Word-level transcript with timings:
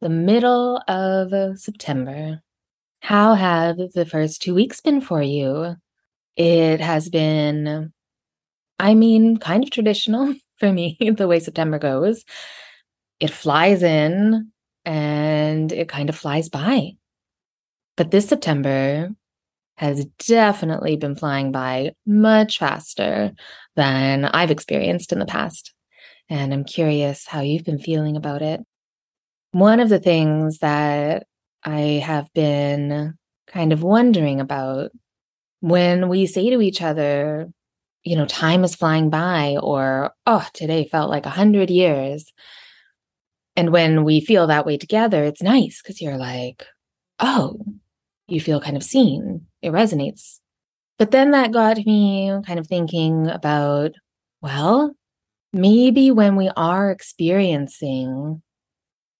the 0.00 0.08
middle 0.08 0.82
of 0.88 1.58
September. 1.58 2.42
How 3.00 3.34
have 3.34 3.76
the 3.94 4.06
first 4.06 4.42
two 4.42 4.54
weeks 4.54 4.80
been 4.80 5.00
for 5.00 5.22
you? 5.22 5.76
It 6.36 6.80
has 6.80 7.08
been, 7.08 7.92
I 8.78 8.94
mean, 8.94 9.36
kind 9.36 9.64
of 9.64 9.70
traditional 9.70 10.34
for 10.58 10.72
me, 10.72 10.96
the 11.00 11.28
way 11.28 11.38
September 11.38 11.78
goes. 11.78 12.24
It 13.18 13.30
flies 13.30 13.82
in 13.82 14.52
and 14.84 15.72
it 15.72 15.88
kind 15.88 16.08
of 16.08 16.16
flies 16.16 16.48
by. 16.48 16.92
But 17.96 18.10
this 18.10 18.28
September 18.28 19.10
has 19.76 20.04
definitely 20.26 20.96
been 20.96 21.16
flying 21.16 21.52
by 21.52 21.92
much 22.06 22.58
faster 22.58 23.32
than 23.76 24.24
I've 24.24 24.50
experienced 24.50 25.12
in 25.12 25.18
the 25.18 25.26
past. 25.26 25.72
And 26.28 26.52
I'm 26.52 26.64
curious 26.64 27.26
how 27.26 27.40
you've 27.40 27.64
been 27.64 27.78
feeling 27.78 28.16
about 28.16 28.42
it. 28.42 28.60
One 29.52 29.80
of 29.80 29.88
the 29.88 29.98
things 29.98 30.58
that 30.58 31.26
I 31.64 32.02
have 32.04 32.32
been 32.34 33.14
kind 33.48 33.72
of 33.72 33.82
wondering 33.82 34.40
about 34.40 34.90
when 35.60 36.08
we 36.08 36.26
say 36.26 36.50
to 36.50 36.60
each 36.60 36.80
other, 36.80 37.48
you 38.04 38.16
know, 38.16 38.26
time 38.26 38.64
is 38.64 38.76
flying 38.76 39.10
by, 39.10 39.56
or, 39.60 40.12
oh, 40.26 40.46
today 40.54 40.88
felt 40.88 41.10
like 41.10 41.26
a 41.26 41.30
hundred 41.30 41.68
years. 41.68 42.32
And 43.56 43.70
when 43.70 44.04
we 44.04 44.20
feel 44.20 44.46
that 44.46 44.64
way 44.64 44.78
together, 44.78 45.24
it's 45.24 45.42
nice 45.42 45.82
because 45.82 46.00
you're 46.00 46.16
like, 46.16 46.64
oh, 47.18 47.58
you 48.28 48.40
feel 48.40 48.60
kind 48.60 48.76
of 48.76 48.82
seen. 48.82 49.46
It 49.60 49.70
resonates. 49.72 50.38
But 50.98 51.10
then 51.10 51.32
that 51.32 51.52
got 51.52 51.76
me 51.78 52.32
kind 52.46 52.58
of 52.58 52.66
thinking 52.66 53.28
about, 53.28 53.92
well, 54.40 54.94
maybe 55.52 56.10
when 56.10 56.36
we 56.36 56.50
are 56.56 56.90
experiencing 56.90 58.42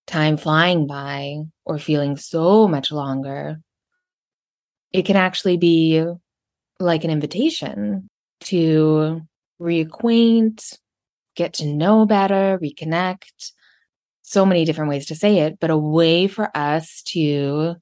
time 0.06 0.36
flying 0.36 0.86
by 0.86 1.36
or 1.64 1.78
feeling 1.78 2.16
so 2.16 2.66
much 2.66 2.90
longer, 2.90 3.60
it 4.92 5.04
can 5.04 5.16
actually 5.16 5.56
be 5.56 6.04
like 6.78 7.04
an 7.04 7.10
invitation 7.10 8.08
to 8.40 9.20
reacquaint, 9.60 10.78
get 11.36 11.54
to 11.54 11.66
know 11.66 12.06
better, 12.06 12.58
reconnect. 12.62 13.52
So 14.22 14.46
many 14.46 14.64
different 14.64 14.90
ways 14.90 15.06
to 15.06 15.14
say 15.14 15.40
it, 15.40 15.58
but 15.60 15.70
a 15.70 15.76
way 15.76 16.28
for 16.28 16.56
us 16.56 17.02
to 17.08 17.74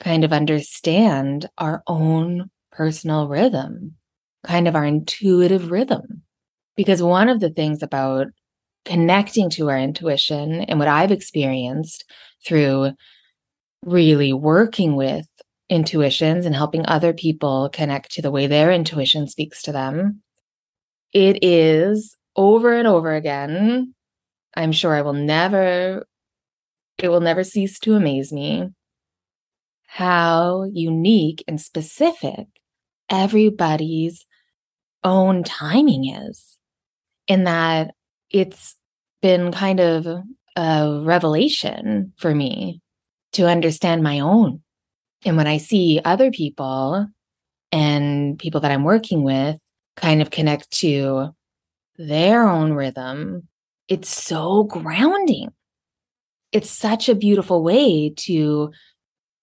kind 0.00 0.24
of 0.24 0.32
understand 0.32 1.48
our 1.58 1.82
own 1.86 2.50
personal 2.70 3.28
rhythm, 3.28 3.96
kind 4.44 4.68
of 4.68 4.74
our 4.74 4.84
intuitive 4.84 5.70
rhythm. 5.70 6.22
Because 6.76 7.02
one 7.02 7.28
of 7.28 7.40
the 7.40 7.50
things 7.50 7.82
about 7.82 8.28
connecting 8.84 9.50
to 9.50 9.70
our 9.70 9.78
intuition 9.78 10.62
and 10.62 10.78
what 10.78 10.88
I've 10.88 11.12
experienced 11.12 12.04
through 12.44 12.92
really 13.84 14.32
working 14.32 14.96
with 14.96 15.26
intuitions 15.68 16.46
and 16.46 16.54
helping 16.54 16.84
other 16.86 17.12
people 17.12 17.70
connect 17.72 18.12
to 18.12 18.22
the 18.22 18.30
way 18.30 18.46
their 18.46 18.70
intuition 18.70 19.28
speaks 19.28 19.62
to 19.62 19.72
them. 19.72 20.22
It 21.12 21.42
is 21.42 22.16
over 22.36 22.74
and 22.74 22.86
over 22.86 23.14
again. 23.14 23.94
I'm 24.54 24.72
sure 24.72 24.94
I 24.94 25.02
will 25.02 25.12
never, 25.12 26.06
it 26.98 27.08
will 27.08 27.20
never 27.20 27.44
cease 27.44 27.78
to 27.80 27.94
amaze 27.94 28.32
me 28.32 28.68
how 29.86 30.64
unique 30.72 31.44
and 31.46 31.60
specific 31.60 32.46
everybody's 33.10 34.26
own 35.04 35.44
timing 35.44 36.08
is. 36.08 36.56
In 37.28 37.44
that 37.44 37.94
it's 38.32 38.76
been 39.20 39.52
kind 39.52 39.80
of 39.80 40.06
a 40.56 41.00
revelation 41.04 42.12
for 42.16 42.34
me 42.34 42.80
to 43.32 43.46
understand 43.48 44.02
my 44.02 44.20
own. 44.20 44.62
And 45.24 45.36
when 45.36 45.46
I 45.46 45.58
see 45.58 46.00
other 46.04 46.30
people 46.30 47.06
and 47.70 48.38
people 48.38 48.60
that 48.60 48.70
I'm 48.70 48.84
working 48.84 49.22
with 49.22 49.56
kind 49.96 50.20
of 50.20 50.30
connect 50.30 50.70
to 50.78 51.28
their 51.96 52.48
own 52.48 52.72
rhythm, 52.72 53.48
it's 53.88 54.08
so 54.08 54.64
grounding. 54.64 55.50
It's 56.50 56.70
such 56.70 57.08
a 57.08 57.14
beautiful 57.14 57.62
way 57.62 58.10
to 58.18 58.72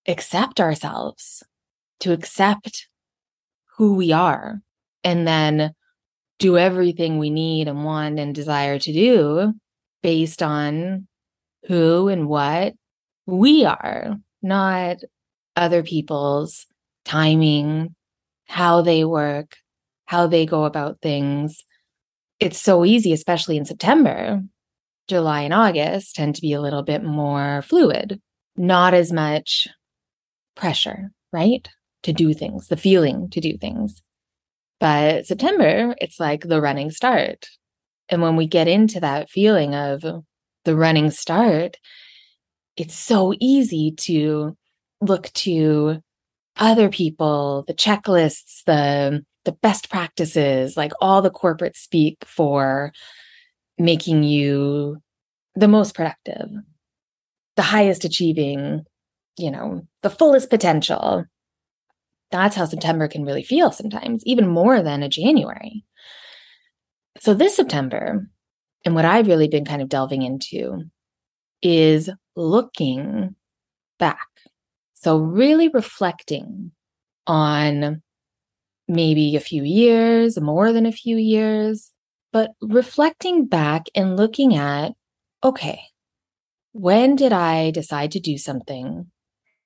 accept 0.08 0.60
ourselves, 0.60 1.44
to 2.02 2.12
accept 2.12 2.88
who 3.78 3.96
we 3.96 4.12
are, 4.12 4.62
and 5.04 5.28
then 5.28 5.74
do 6.40 6.58
everything 6.58 7.18
we 7.18 7.30
need 7.30 7.68
and 7.68 7.84
want 7.84 8.18
and 8.18 8.34
desire 8.34 8.80
to 8.80 8.94
do 8.94 9.54
based 10.02 10.42
on 10.42 11.08
who 11.68 12.08
and 12.08 12.28
what 12.28 12.74
we 13.26 13.66
are, 13.66 14.16
not 14.42 14.98
other 15.56 15.84
people's 15.84 16.66
timing, 17.06 17.94
how 18.48 18.82
they 18.82 19.04
work, 19.04 19.58
how 20.06 20.26
they 20.26 20.46
go 20.46 20.64
about 20.64 21.02
things. 21.02 21.64
It's 22.40 22.60
so 22.60 22.86
easy, 22.86 23.12
especially 23.12 23.58
in 23.58 23.66
September. 23.66 24.42
July 25.08 25.42
and 25.42 25.54
August 25.54 26.16
tend 26.16 26.36
to 26.36 26.42
be 26.42 26.54
a 26.54 26.62
little 26.62 26.84
bit 26.84 27.04
more 27.04 27.64
fluid, 27.64 28.22
not 28.56 28.94
as 28.94 29.12
much 29.12 29.68
pressure, 30.56 31.12
right? 31.34 31.68
To 32.04 32.14
do 32.14 32.34
things, 32.34 32.68
the 32.68 32.78
feeling 32.78 33.30
to 33.32 33.42
do 33.42 33.58
things. 33.58 34.02
But 34.80 35.26
September, 35.28 35.96
it's 36.00 36.20
like 36.20 36.42
the 36.42 36.62
running 36.62 36.92
start. 36.92 37.50
And 38.08 38.22
when 38.22 38.36
we 38.36 38.48
get 38.48 38.68
into 38.68 39.00
that 39.02 39.30
feeling 39.30 39.76
of 39.76 40.04
the 40.66 40.76
running 40.76 41.12
start, 41.12 41.78
it's 42.78 42.96
so 42.96 43.34
easy 43.40 43.92
to 43.98 44.58
look 45.02 45.32
to 45.34 46.02
other 46.58 46.90
people, 46.90 47.64
the 47.68 47.74
checklists, 47.74 48.64
the 48.66 49.24
the 49.46 49.52
best 49.54 49.90
practices, 49.90 50.76
like 50.76 50.92
all 51.00 51.22
the 51.22 51.30
corporate 51.30 51.78
speak 51.78 52.18
for 52.26 52.92
making 53.78 54.24
you 54.24 54.98
the 55.56 55.68
most 55.68 55.96
productive, 55.96 56.50
the 57.56 57.62
highest 57.62 58.04
achieving, 58.04 58.84
you 59.38 59.50
know, 59.50 59.82
the 60.04 60.10
fullest 60.10 60.50
potential 60.50 61.26
that's 62.32 62.56
how 62.56 62.66
September 62.66 63.08
can 63.08 63.24
really 63.24 63.44
feel 63.44 63.72
sometimes, 63.72 64.24
even 64.26 64.48
more 64.48 64.82
than 64.82 65.04
a 65.04 65.10
January. 65.10 65.84
So, 67.20 67.34
this 67.34 67.56
September, 67.56 68.30
and 68.86 68.96
what 68.96 69.06
I've 69.06 69.28
really 69.28 69.48
been 69.48 69.66
kind 69.66 69.82
of 69.82 69.90
delving 69.90 70.22
into 70.22 70.84
is 71.62 72.10
looking 72.36 73.36
back. 73.98 74.28
So, 74.94 75.18
really 75.18 75.70
reflecting 75.70 76.72
on 77.28 78.02
maybe 78.88 79.36
a 79.36 79.42
few 79.42 79.64
years, 79.64 80.40
more 80.40 80.72
than 80.72 80.86
a 80.86 80.92
few 80.92 81.18
years, 81.18 81.92
but 82.32 82.52
reflecting 82.62 83.46
back 83.46 83.86
and 83.96 84.18
looking 84.18 84.56
at 84.56 84.94
okay, 85.44 85.82
when 86.74 87.16
did 87.16 87.32
I 87.32 87.72
decide 87.72 88.12
to 88.12 88.20
do 88.20 88.38
something? 88.38 89.10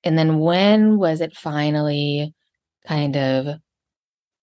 And 0.04 0.18
then 0.18 0.38
when 0.38 0.98
was 0.98 1.20
it 1.20 1.36
finally 1.36 2.32
kind 2.86 3.16
of 3.16 3.58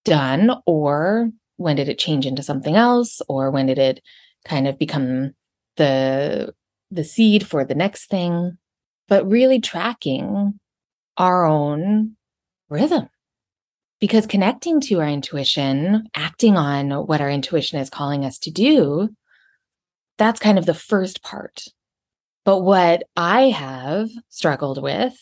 done 0.04 0.52
or 0.66 1.30
when 1.58 1.76
did 1.76 1.90
it 1.90 2.00
change 2.00 2.26
into 2.26 2.44
something 2.44 2.76
else 2.76 3.22
or 3.28 3.52
when 3.52 3.68
did 3.68 3.78
it 3.78 4.02
kind 4.46 4.68
of 4.68 4.80
become 4.80 5.34
the 5.78 6.54
the 6.90 7.04
seed 7.04 7.46
for 7.46 7.64
the 7.64 7.76
next 7.76 8.10
thing? 8.10 8.58
But 9.08 9.30
really 9.30 9.60
tracking 9.60 10.60
our 11.18 11.46
own 11.46 12.16
rhythm. 12.70 13.10
Because 14.00 14.26
connecting 14.26 14.82
to 14.82 15.00
our 15.00 15.08
intuition 15.08 16.08
acting 16.16 16.58
on 16.58 16.92
what 17.06 17.22
our 17.22 17.30
intuition 17.30 17.80
is 17.80 17.90
calling 17.90 18.26
us 18.26 18.40
to 18.40 18.52
do 18.52 19.10
that's 20.22 20.40
kind 20.40 20.60
of 20.60 20.68
the 20.68 20.76
first 20.76 21.24
part. 21.24 21.64
But 22.46 22.60
what 22.60 23.04
i 23.16 23.50
have 23.50 24.10
struggled 24.30 24.82
with 24.82 25.16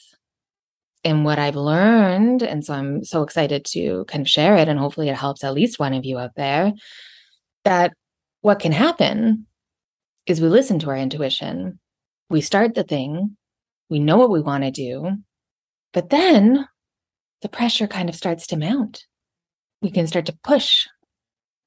and 1.03 1.23
what 1.25 1.39
I've 1.39 1.55
learned, 1.55 2.43
and 2.43 2.65
so 2.65 2.73
I'm 2.73 3.03
so 3.03 3.23
excited 3.23 3.65
to 3.65 4.05
kind 4.05 4.21
of 4.21 4.29
share 4.29 4.57
it, 4.57 4.67
and 4.67 4.79
hopefully 4.79 5.09
it 5.09 5.15
helps 5.15 5.43
at 5.43 5.53
least 5.53 5.79
one 5.79 5.93
of 5.93 6.05
you 6.05 6.17
out 6.17 6.35
there, 6.35 6.73
that 7.63 7.93
what 8.41 8.59
can 8.59 8.71
happen 8.71 9.45
is 10.25 10.41
we 10.41 10.47
listen 10.47 10.79
to 10.79 10.89
our 10.89 10.97
intuition 10.97 11.79
we 12.29 12.41
start 12.41 12.75
the 12.75 12.83
thing, 12.83 13.35
we 13.89 13.99
know 13.99 14.17
what 14.17 14.29
we 14.29 14.41
want 14.41 14.63
to 14.63 14.71
do, 14.71 15.17
but 15.93 16.09
then 16.09 16.67
the 17.41 17.49
pressure 17.49 17.87
kind 17.87 18.09
of 18.09 18.15
starts 18.15 18.47
to 18.47 18.57
mount. 18.57 19.05
We 19.81 19.89
can 19.89 20.07
start 20.07 20.25
to 20.27 20.37
push 20.43 20.85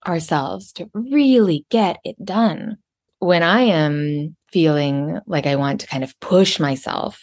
ourselves 0.07 0.73
to 0.75 0.89
really 0.95 1.67
get 1.71 1.99
it 2.05 2.17
done. 2.25 2.77
When 3.19 3.43
I 3.43 3.63
am 3.63 4.37
feeling 4.53 5.19
like 5.27 5.47
I 5.47 5.57
want 5.57 5.81
to 5.81 5.87
kind 5.87 6.05
of 6.05 6.19
push 6.21 6.61
myself, 6.61 7.21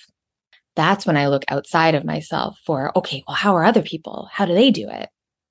that's 0.80 1.06
when 1.06 1.18
I 1.18 1.28
look 1.28 1.44
outside 1.50 1.94
of 1.94 2.06
myself 2.06 2.58
for, 2.66 2.98
okay, 2.98 3.22
well, 3.28 3.36
how 3.36 3.54
are 3.58 3.66
other 3.66 3.82
people? 3.82 4.30
How 4.32 4.46
do 4.46 4.54
they 4.54 4.72
do 4.72 4.88
it? 4.90 5.10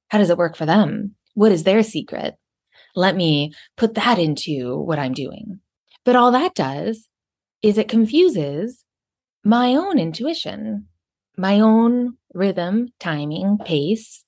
How 0.09 0.17
does 0.17 0.31
it 0.31 0.39
work 0.39 0.57
for 0.57 0.65
them? 0.65 1.17
What 1.35 1.53
is 1.53 1.65
their 1.65 1.83
secret? 1.83 2.37
Let 2.97 3.15
me 3.15 3.53
put 3.77 3.95
that 3.97 4.19
into 4.19 4.79
what 4.79 4.99
I'm 4.99 5.13
doing. 5.13 5.61
But 6.07 6.17
all 6.17 6.33
that 6.33 6.55
does 6.55 7.09
is 7.61 7.77
it 7.77 7.91
confuses 7.91 8.85
my 9.45 9.75
own 9.75 9.99
intuition, 9.99 10.89
my 11.37 11.61
own 11.61 12.17
rhythm, 12.33 12.89
timing, 12.99 13.59
pace 13.59 14.25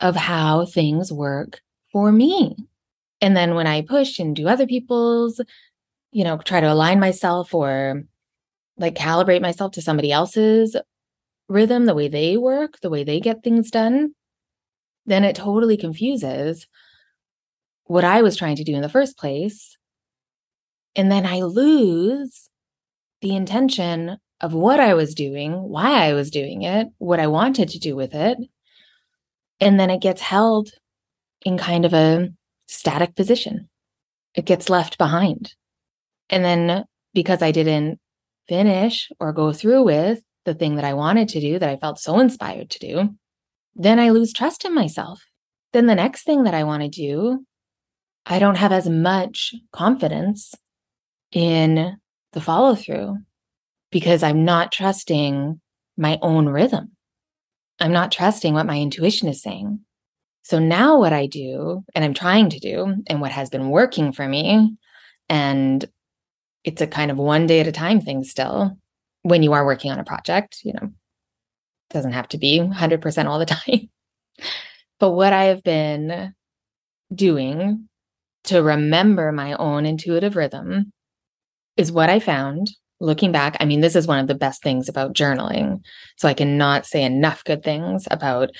of 0.00 0.16
how 0.16 0.64
things 0.64 1.12
work 1.12 1.60
for 1.92 2.10
me. 2.10 2.56
And 3.20 3.36
then 3.36 3.54
when 3.54 3.66
I 3.66 3.82
push 3.82 4.18
and 4.18 4.34
do 4.34 4.48
other 4.48 4.66
people's, 4.66 5.42
you 6.10 6.24
know, 6.24 6.38
try 6.38 6.62
to 6.62 6.72
align 6.72 7.00
myself 7.00 7.52
or 7.52 8.04
like 8.82 8.94
calibrate 8.94 9.40
myself 9.40 9.72
to 9.72 9.80
somebody 9.80 10.12
else's 10.12 10.76
rhythm, 11.48 11.86
the 11.86 11.94
way 11.94 12.08
they 12.08 12.36
work, 12.36 12.80
the 12.80 12.90
way 12.90 13.04
they 13.04 13.20
get 13.20 13.42
things 13.42 13.70
done, 13.70 14.14
then 15.06 15.24
it 15.24 15.36
totally 15.36 15.76
confuses 15.76 16.66
what 17.84 18.04
I 18.04 18.22
was 18.22 18.36
trying 18.36 18.56
to 18.56 18.64
do 18.64 18.74
in 18.74 18.82
the 18.82 18.88
first 18.88 19.16
place. 19.16 19.76
And 20.94 21.10
then 21.10 21.24
I 21.24 21.40
lose 21.40 22.50
the 23.20 23.34
intention 23.34 24.18
of 24.40 24.52
what 24.52 24.80
I 24.80 24.94
was 24.94 25.14
doing, 25.14 25.52
why 25.52 26.08
I 26.08 26.14
was 26.14 26.30
doing 26.30 26.62
it, 26.62 26.88
what 26.98 27.20
I 27.20 27.28
wanted 27.28 27.68
to 27.70 27.78
do 27.78 27.94
with 27.94 28.14
it. 28.14 28.38
And 29.60 29.78
then 29.78 29.90
it 29.90 30.02
gets 30.02 30.20
held 30.20 30.70
in 31.42 31.56
kind 31.56 31.84
of 31.84 31.94
a 31.94 32.30
static 32.66 33.14
position. 33.14 33.68
It 34.34 34.44
gets 34.44 34.68
left 34.68 34.98
behind. 34.98 35.54
And 36.30 36.44
then 36.44 36.84
because 37.14 37.42
I 37.42 37.52
didn't 37.52 38.00
finish 38.52 39.10
or 39.18 39.32
go 39.32 39.50
through 39.50 39.82
with 39.82 40.20
the 40.44 40.52
thing 40.52 40.76
that 40.76 40.84
I 40.84 40.92
wanted 40.92 41.28
to 41.30 41.40
do 41.40 41.58
that 41.58 41.70
I 41.70 41.76
felt 41.76 41.98
so 41.98 42.20
inspired 42.20 42.68
to 42.70 42.78
do, 42.78 43.14
then 43.74 43.98
I 43.98 44.10
lose 44.10 44.34
trust 44.34 44.66
in 44.66 44.74
myself. 44.74 45.22
Then 45.72 45.86
the 45.86 45.94
next 45.94 46.24
thing 46.24 46.42
that 46.42 46.52
I 46.52 46.64
want 46.64 46.82
to 46.82 46.88
do, 46.90 47.46
I 48.26 48.38
don't 48.38 48.58
have 48.58 48.72
as 48.72 48.86
much 48.86 49.54
confidence 49.72 50.54
in 51.32 51.96
the 52.34 52.42
follow 52.42 52.74
through 52.74 53.16
because 53.90 54.22
I'm 54.22 54.44
not 54.44 54.70
trusting 54.70 55.58
my 55.96 56.18
own 56.20 56.46
rhythm. 56.46 56.92
I'm 57.80 57.92
not 57.92 58.12
trusting 58.12 58.52
what 58.52 58.66
my 58.66 58.78
intuition 58.78 59.28
is 59.28 59.40
saying. 59.40 59.80
So 60.42 60.58
now 60.58 60.98
what 60.98 61.14
I 61.14 61.26
do, 61.26 61.84
and 61.94 62.04
I'm 62.04 62.14
trying 62.14 62.50
to 62.50 62.58
do, 62.58 62.96
and 63.06 63.22
what 63.22 63.32
has 63.32 63.48
been 63.48 63.70
working 63.70 64.12
for 64.12 64.28
me, 64.28 64.76
and 65.30 65.86
it's 66.64 66.80
a 66.80 66.86
kind 66.86 67.10
of 67.10 67.16
one 67.16 67.46
day 67.46 67.60
at 67.60 67.66
a 67.66 67.72
time 67.72 68.00
thing 68.00 68.24
still 68.24 68.76
when 69.22 69.42
you 69.42 69.52
are 69.52 69.64
working 69.64 69.90
on 69.90 69.98
a 69.98 70.04
project, 70.04 70.60
you 70.64 70.72
know, 70.72 70.90
doesn't 71.90 72.12
have 72.12 72.28
to 72.28 72.38
be 72.38 72.58
100% 72.58 73.26
all 73.26 73.38
the 73.38 73.46
time. 73.46 73.88
but 74.98 75.12
what 75.12 75.32
I 75.32 75.44
have 75.44 75.62
been 75.62 76.34
doing 77.14 77.88
to 78.44 78.62
remember 78.62 79.30
my 79.32 79.54
own 79.54 79.86
intuitive 79.86 80.36
rhythm 80.36 80.92
is 81.76 81.92
what 81.92 82.10
I 82.10 82.18
found 82.18 82.70
looking 83.00 83.32
back. 83.32 83.56
I 83.60 83.64
mean, 83.64 83.80
this 83.80 83.96
is 83.96 84.06
one 84.06 84.18
of 84.18 84.26
the 84.26 84.34
best 84.34 84.62
things 84.62 84.88
about 84.88 85.14
journaling. 85.14 85.80
So 86.16 86.28
I 86.28 86.34
cannot 86.34 86.86
say 86.86 87.02
enough 87.02 87.44
good 87.44 87.62
things 87.62 88.06
about 88.10 88.50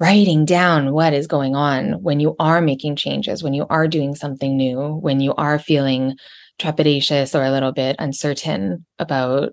writing 0.00 0.44
down 0.44 0.92
what 0.92 1.12
is 1.12 1.28
going 1.28 1.54
on 1.54 2.02
when 2.02 2.18
you 2.18 2.34
are 2.40 2.60
making 2.60 2.96
changes, 2.96 3.42
when 3.42 3.54
you 3.54 3.66
are 3.70 3.86
doing 3.86 4.16
something 4.16 4.56
new, 4.56 4.96
when 4.96 5.20
you 5.20 5.32
are 5.34 5.58
feeling 5.58 6.16
trepidatious 6.62 7.38
or 7.38 7.42
a 7.42 7.50
little 7.50 7.72
bit 7.72 7.96
uncertain 7.98 8.86
about 8.98 9.52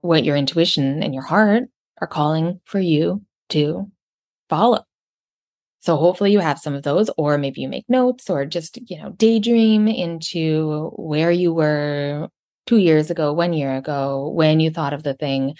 what 0.00 0.24
your 0.24 0.36
intuition 0.36 1.02
and 1.02 1.14
your 1.14 1.24
heart 1.24 1.64
are 2.00 2.06
calling 2.06 2.60
for 2.64 2.78
you 2.78 3.22
to 3.48 3.90
follow. 4.48 4.84
So 5.80 5.96
hopefully 5.96 6.32
you 6.32 6.40
have 6.40 6.58
some 6.58 6.74
of 6.74 6.82
those, 6.82 7.10
or 7.18 7.36
maybe 7.36 7.60
you 7.60 7.68
make 7.68 7.84
notes 7.88 8.30
or 8.30 8.46
just, 8.46 8.78
you 8.88 9.02
know, 9.02 9.10
daydream 9.10 9.88
into 9.88 10.90
where 10.96 11.30
you 11.30 11.52
were 11.52 12.28
two 12.66 12.78
years 12.78 13.10
ago, 13.10 13.32
one 13.32 13.52
year 13.52 13.76
ago, 13.76 14.30
when 14.30 14.60
you 14.60 14.70
thought 14.70 14.94
of 14.94 15.02
the 15.02 15.14
thing, 15.14 15.56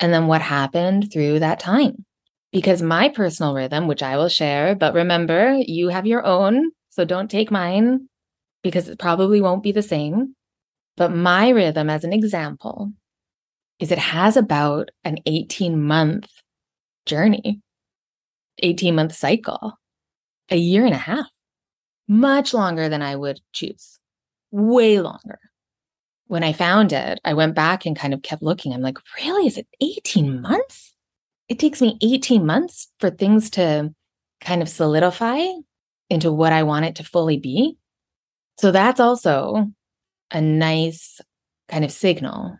and 0.00 0.14
then 0.14 0.28
what 0.28 0.40
happened 0.40 1.12
through 1.12 1.40
that 1.40 1.60
time. 1.60 2.04
Because 2.52 2.80
my 2.80 3.10
personal 3.10 3.54
rhythm, 3.54 3.86
which 3.86 4.02
I 4.02 4.16
will 4.16 4.30
share, 4.30 4.74
but 4.74 4.94
remember, 4.94 5.58
you 5.66 5.88
have 5.88 6.06
your 6.06 6.24
own. 6.24 6.70
So 6.90 7.04
don't 7.04 7.30
take 7.30 7.50
mine 7.50 8.08
because 8.62 8.88
it 8.88 8.98
probably 8.98 9.42
won't 9.42 9.62
be 9.62 9.72
the 9.72 9.82
same. 9.82 10.35
But 10.96 11.14
my 11.14 11.50
rhythm, 11.50 11.90
as 11.90 12.04
an 12.04 12.12
example, 12.12 12.92
is 13.78 13.92
it 13.92 13.98
has 13.98 14.36
about 14.36 14.90
an 15.04 15.18
18 15.26 15.82
month 15.82 16.28
journey, 17.04 17.60
18 18.58 18.94
month 18.94 19.14
cycle, 19.14 19.74
a 20.50 20.56
year 20.56 20.84
and 20.84 20.94
a 20.94 20.98
half, 20.98 21.26
much 22.08 22.54
longer 22.54 22.88
than 22.88 23.02
I 23.02 23.16
would 23.16 23.40
choose, 23.52 23.98
way 24.50 25.00
longer. 25.00 25.38
When 26.28 26.42
I 26.42 26.52
found 26.52 26.92
it, 26.92 27.20
I 27.24 27.34
went 27.34 27.54
back 27.54 27.86
and 27.86 27.96
kind 27.96 28.14
of 28.14 28.22
kept 28.22 28.42
looking. 28.42 28.72
I'm 28.72 28.80
like, 28.80 28.98
really? 29.18 29.46
Is 29.46 29.58
it 29.58 29.68
18 29.80 30.40
months? 30.40 30.94
It 31.48 31.58
takes 31.58 31.80
me 31.80 31.98
18 32.02 32.44
months 32.44 32.88
for 32.98 33.10
things 33.10 33.50
to 33.50 33.94
kind 34.40 34.62
of 34.62 34.68
solidify 34.68 35.46
into 36.10 36.32
what 36.32 36.52
I 36.52 36.62
want 36.64 36.86
it 36.86 36.96
to 36.96 37.04
fully 37.04 37.38
be. 37.38 37.76
So 38.58 38.72
that's 38.72 39.00
also 39.00 39.70
a 40.30 40.40
nice 40.40 41.20
kind 41.68 41.84
of 41.84 41.92
signal 41.92 42.58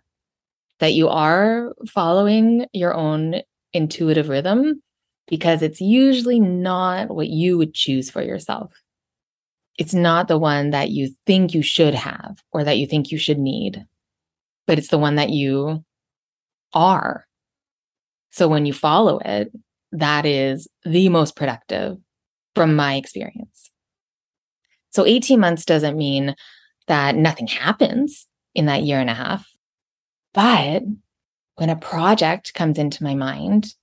that 0.78 0.92
you 0.92 1.08
are 1.08 1.74
following 1.88 2.66
your 2.72 2.94
own 2.94 3.42
intuitive 3.72 4.28
rhythm 4.28 4.82
because 5.26 5.62
it's 5.62 5.80
usually 5.80 6.40
not 6.40 7.08
what 7.08 7.28
you 7.28 7.58
would 7.58 7.74
choose 7.74 8.10
for 8.10 8.22
yourself. 8.22 8.72
It's 9.78 9.94
not 9.94 10.28
the 10.28 10.38
one 10.38 10.70
that 10.70 10.90
you 10.90 11.10
think 11.26 11.52
you 11.52 11.62
should 11.62 11.94
have 11.94 12.38
or 12.52 12.64
that 12.64 12.78
you 12.78 12.86
think 12.86 13.10
you 13.10 13.18
should 13.18 13.38
need, 13.38 13.84
but 14.66 14.78
it's 14.78 14.88
the 14.88 14.98
one 14.98 15.16
that 15.16 15.30
you 15.30 15.84
are. 16.72 17.26
So 18.30 18.48
when 18.48 18.66
you 18.66 18.72
follow 18.72 19.18
it, 19.24 19.52
that 19.92 20.26
is 20.26 20.68
the 20.84 21.08
most 21.08 21.36
productive 21.36 21.98
from 22.54 22.76
my 22.76 22.96
experience. 22.96 23.70
So 24.90 25.04
18 25.04 25.38
months 25.40 25.64
doesn't 25.64 25.96
mean 25.96 26.34
that 26.86 27.16
nothing 27.16 27.46
happens 27.46 28.26
in 28.54 28.66
that 28.66 28.82
year 28.82 29.00
and 29.00 29.10
a 29.10 29.14
half. 29.14 29.46
But 30.32 30.82
when 31.56 31.70
a 31.70 31.76
project 31.76 32.54
comes 32.54 32.78
into 32.78 33.02
my 33.02 33.14
mind, 33.14 33.74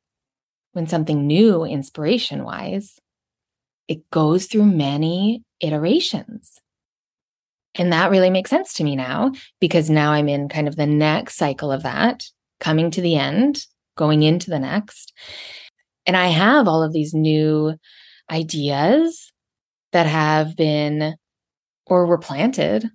when 0.74 0.88
something 0.88 1.28
new, 1.28 1.64
inspiration 1.64 2.44
wise, 2.44 3.00
it 3.88 4.10
goes 4.12 4.46
through 4.46 4.66
many 4.66 5.44
iterations. 5.60 6.60
And 7.76 7.92
that 7.92 8.12
really 8.12 8.30
makes 8.30 8.50
sense 8.50 8.74
to 8.76 8.84
me 8.84 8.96
now 8.96 9.32
because 9.60 9.90
now 9.90 10.12
I'm 10.12 10.30
in 10.30 10.48
kind 10.48 10.68
of 10.68 10.76
the 10.76 10.86
next 10.86 11.38
cycle 11.38 11.72
of 11.72 11.84
that, 11.84 12.26
coming 12.60 12.92
to 12.92 13.02
the 13.02 13.16
end, 13.16 13.66
going 13.98 14.24
into 14.24 14.50
the 14.50 14.60
next. 14.60 15.14
And 16.06 16.16
I 16.16 16.28
have 16.28 16.68
all 16.68 16.84
of 16.84 16.94
these 16.94 17.14
new 17.14 17.76
ideas 18.30 19.32
that 19.92 20.06
have 20.06 20.56
been 20.56 21.16
or 21.86 22.06
were 22.06 22.18
planted 22.18 22.90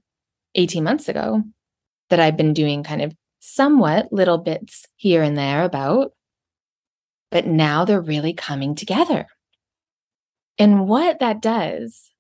18 0.54 0.82
months 0.82 1.08
ago 1.08 1.42
that 2.10 2.20
I've 2.20 2.36
been 2.36 2.54
doing 2.54 2.82
kind 2.82 3.02
of 3.02 3.14
somewhat 3.40 4.12
little 4.12 4.38
bits 4.38 4.86
here 4.96 5.22
and 5.22 5.36
there 5.36 5.62
about, 5.62 6.12
but 7.30 7.46
now 7.46 7.84
they're 7.84 8.00
really 8.00 8.32
coming 8.32 8.74
together. 8.74 9.26
And 10.58 10.88
what 10.88 11.20
that 11.20 11.40
does 11.40 12.10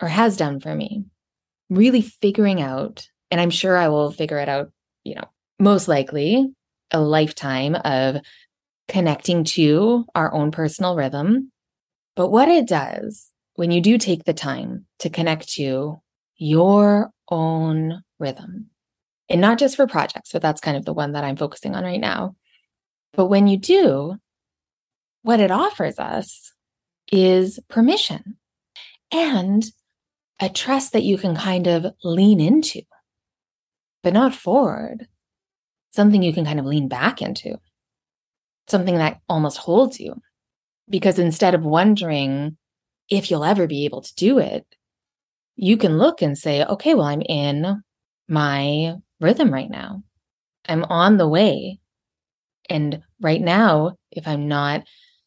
or 0.00 0.08
has 0.08 0.36
done 0.36 0.60
for 0.60 0.74
me, 0.74 1.04
really 1.68 2.02
figuring 2.02 2.60
out, 2.60 3.08
and 3.30 3.40
I'm 3.40 3.50
sure 3.50 3.76
I 3.76 3.88
will 3.88 4.12
figure 4.12 4.38
it 4.38 4.48
out, 4.48 4.70
you 5.04 5.14
know, 5.14 5.24
most 5.58 5.88
likely 5.88 6.46
a 6.90 7.00
lifetime 7.00 7.74
of 7.74 8.16
connecting 8.88 9.44
to 9.44 10.04
our 10.14 10.32
own 10.32 10.50
personal 10.50 10.94
rhythm. 10.96 11.50
But 12.14 12.30
what 12.30 12.48
it 12.48 12.66
does 12.66 13.32
when 13.56 13.70
you 13.70 13.80
do 13.80 13.98
take 13.98 14.24
the 14.24 14.34
time 14.34 14.86
to 15.00 15.10
connect 15.10 15.48
to 15.54 16.00
your 16.36 17.10
own 17.28 18.02
rhythm, 18.18 18.70
and 19.28 19.40
not 19.40 19.58
just 19.58 19.76
for 19.76 19.86
projects, 19.86 20.30
but 20.32 20.42
that's 20.42 20.60
kind 20.60 20.76
of 20.76 20.84
the 20.84 20.94
one 20.94 21.12
that 21.12 21.24
I'm 21.24 21.36
focusing 21.36 21.74
on 21.74 21.82
right 21.84 22.00
now. 22.00 22.36
But 23.14 23.26
when 23.26 23.46
you 23.48 23.56
do, 23.56 24.16
what 25.22 25.40
it 25.40 25.50
offers 25.50 25.98
us 25.98 26.52
is 27.10 27.58
permission 27.68 28.36
and 29.12 29.64
a 30.38 30.48
trust 30.48 30.92
that 30.92 31.02
you 31.02 31.18
can 31.18 31.34
kind 31.34 31.66
of 31.66 31.86
lean 32.04 32.40
into. 32.40 32.82
but 34.06 34.12
not 34.12 34.32
forward. 34.32 35.08
Something 35.90 36.22
you 36.22 36.32
can 36.32 36.44
kind 36.44 36.60
of 36.60 36.64
lean 36.64 36.86
back 36.86 37.20
into, 37.20 37.56
something 38.68 38.94
that 38.94 39.20
almost 39.28 39.56
holds 39.58 39.98
you. 39.98 40.22
Because 40.88 41.18
instead 41.18 41.56
of 41.56 41.64
wondering 41.64 42.56
if 43.08 43.30
you'll 43.30 43.44
ever 43.44 43.66
be 43.66 43.84
able 43.84 44.02
to 44.02 44.14
do 44.14 44.38
it, 44.38 44.66
you 45.56 45.76
can 45.76 45.98
look 45.98 46.22
and 46.22 46.36
say, 46.36 46.64
okay, 46.64 46.94
well, 46.94 47.06
I'm 47.06 47.22
in 47.22 47.82
my 48.28 48.94
rhythm 49.20 49.52
right 49.52 49.70
now. 49.70 50.02
I'm 50.68 50.84
on 50.84 51.16
the 51.16 51.28
way. 51.28 51.78
And 52.68 53.02
right 53.20 53.40
now, 53.40 53.96
if 54.10 54.26
I'm 54.26 54.48
not 54.48 54.84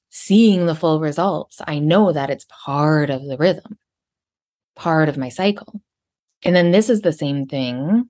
seeing 0.09 0.65
the 0.65 0.75
full 0.75 0.99
results, 0.99 1.61
I 1.65 1.79
know 1.79 2.11
that 2.11 2.29
it's 2.29 2.45
part 2.49 3.09
of 3.09 3.23
the 3.25 3.37
rhythm, 3.37 3.77
part 4.75 5.09
of 5.09 5.17
my 5.17 5.29
cycle. 5.29 5.81
And 6.43 6.55
then 6.55 6.71
this 6.71 6.89
is 6.89 7.01
the 7.01 7.13
same 7.13 7.45
thing 7.47 8.09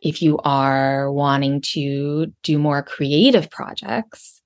if 0.00 0.20
you 0.20 0.38
are 0.38 1.10
wanting 1.12 1.60
to 1.60 2.32
do 2.42 2.58
more 2.58 2.82
creative 2.82 3.50
projects, 3.50 4.42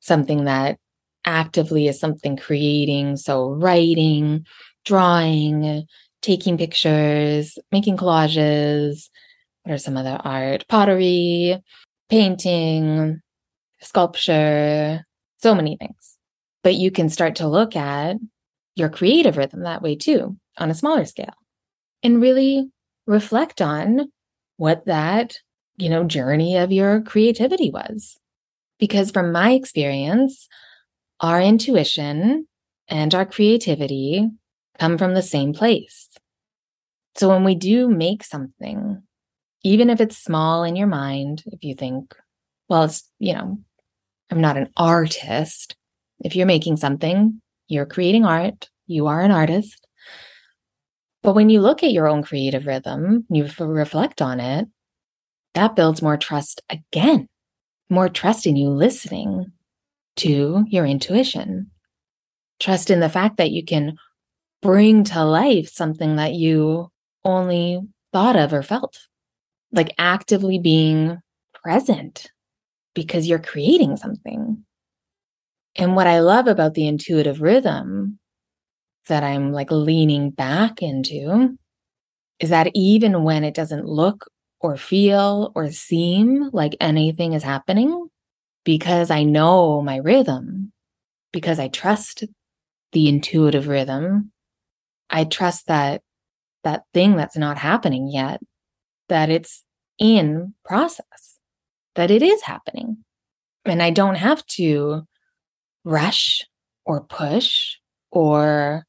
something 0.00 0.44
that 0.44 0.78
actively 1.26 1.88
is 1.88 2.00
something 2.00 2.36
creating. 2.36 3.16
So, 3.16 3.50
writing, 3.50 4.46
drawing, 4.84 5.84
taking 6.22 6.56
pictures, 6.56 7.58
making 7.70 7.96
collages. 7.96 9.08
What 9.64 9.74
are 9.74 9.78
some 9.78 9.96
other 9.96 10.18
art? 10.22 10.64
Pottery, 10.68 11.60
painting, 12.08 13.20
sculpture, 13.80 15.04
so 15.38 15.54
many 15.54 15.76
things. 15.76 16.16
But 16.62 16.76
you 16.76 16.90
can 16.90 17.08
start 17.08 17.36
to 17.36 17.48
look 17.48 17.76
at 17.76 18.16
your 18.74 18.88
creative 18.88 19.36
rhythm 19.36 19.62
that 19.62 19.82
way 19.82 19.96
too, 19.96 20.36
on 20.58 20.70
a 20.70 20.74
smaller 20.74 21.04
scale, 21.04 21.34
and 22.02 22.20
really 22.20 22.70
reflect 23.06 23.60
on 23.60 24.10
what 24.56 24.86
that, 24.86 25.38
you 25.76 25.88
know, 25.88 26.04
journey 26.04 26.56
of 26.56 26.72
your 26.72 27.02
creativity 27.02 27.70
was. 27.70 28.18
Because 28.78 29.10
from 29.10 29.32
my 29.32 29.52
experience, 29.52 30.48
our 31.20 31.40
intuition 31.40 32.46
and 32.88 33.14
our 33.14 33.26
creativity 33.26 34.28
come 34.78 34.98
from 34.98 35.14
the 35.14 35.22
same 35.22 35.52
place. 35.52 36.08
So 37.16 37.28
when 37.28 37.44
we 37.44 37.54
do 37.54 37.88
make 37.88 38.22
something, 38.22 39.02
even 39.64 39.90
if 39.90 40.00
it's 40.00 40.18
small 40.18 40.64
in 40.64 40.76
your 40.76 40.86
mind, 40.86 41.42
if 41.46 41.64
you 41.64 41.74
think, 41.74 42.14
well, 42.68 42.84
it's, 42.84 43.08
you 43.18 43.32
know, 43.32 43.58
I'm 44.30 44.40
not 44.40 44.58
an 44.58 44.70
artist. 44.76 45.76
If 46.20 46.36
you're 46.36 46.46
making 46.46 46.76
something, 46.76 47.40
you're 47.68 47.86
creating 47.86 48.24
art, 48.24 48.68
you 48.86 49.06
are 49.06 49.22
an 49.22 49.30
artist. 49.30 49.86
But 51.22 51.34
when 51.34 51.50
you 51.50 51.60
look 51.60 51.82
at 51.82 51.92
your 51.92 52.06
own 52.06 52.22
creative 52.22 52.66
rhythm, 52.66 53.26
you 53.30 53.48
reflect 53.58 54.22
on 54.22 54.38
it, 54.38 54.68
that 55.54 55.74
builds 55.74 56.02
more 56.02 56.16
trust 56.16 56.62
again, 56.68 57.28
more 57.88 58.08
trust 58.08 58.46
in 58.46 58.56
you 58.56 58.68
listening 58.68 59.52
to 60.16 60.64
your 60.68 60.86
intuition. 60.86 61.70
Trust 62.58 62.90
in 62.90 63.00
the 63.00 63.08
fact 63.08 63.36
that 63.36 63.50
you 63.50 63.64
can 63.64 63.96
bring 64.62 65.04
to 65.04 65.24
life 65.24 65.68
something 65.68 66.16
that 66.16 66.34
you 66.34 66.90
only 67.24 67.80
thought 68.12 68.36
of 68.36 68.52
or 68.52 68.62
felt, 68.62 68.98
like 69.72 69.94
actively 69.98 70.58
being 70.58 71.18
present 71.62 72.30
because 72.94 73.28
you're 73.28 73.38
creating 73.38 73.96
something. 73.96 74.64
And 75.76 75.94
what 75.94 76.06
I 76.06 76.20
love 76.20 76.46
about 76.46 76.74
the 76.74 76.86
intuitive 76.86 77.42
rhythm 77.42 78.18
that 79.08 79.22
I'm 79.22 79.52
like 79.52 79.70
leaning 79.70 80.30
back 80.30 80.82
into 80.82 81.56
is 82.40 82.50
that 82.50 82.70
even 82.74 83.22
when 83.22 83.44
it 83.44 83.54
doesn't 83.54 83.86
look 83.86 84.26
or 84.60 84.76
feel 84.76 85.52
or 85.54 85.70
seem 85.70 86.50
like 86.52 86.76
anything 86.80 87.34
is 87.34 87.42
happening, 87.42 88.05
because 88.66 89.12
I 89.12 89.22
know 89.22 89.80
my 89.80 89.96
rhythm, 89.96 90.72
because 91.32 91.60
I 91.60 91.68
trust 91.68 92.24
the 92.90 93.08
intuitive 93.08 93.68
rhythm, 93.68 94.32
I 95.08 95.24
trust 95.24 95.68
that 95.68 96.02
that 96.64 96.82
thing 96.92 97.14
that's 97.14 97.36
not 97.36 97.58
happening 97.58 98.08
yet, 98.08 98.40
that 99.08 99.30
it's 99.30 99.62
in 100.00 100.52
process, 100.64 101.38
that 101.94 102.10
it 102.10 102.22
is 102.22 102.42
happening. 102.42 103.04
And 103.64 103.80
I 103.80 103.90
don't 103.90 104.16
have 104.16 104.44
to 104.58 105.02
rush 105.84 106.42
or 106.84 107.04
push 107.04 107.76
or 108.10 108.84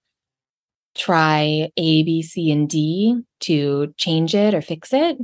try 0.95 1.69
A, 1.77 2.03
B, 2.03 2.23
C, 2.23 2.51
and 2.51 2.67
D 2.67 3.21
to 3.41 3.93
change 3.97 4.33
it 4.33 4.55
or 4.55 4.61
fix 4.63 4.91
it. 4.91 5.17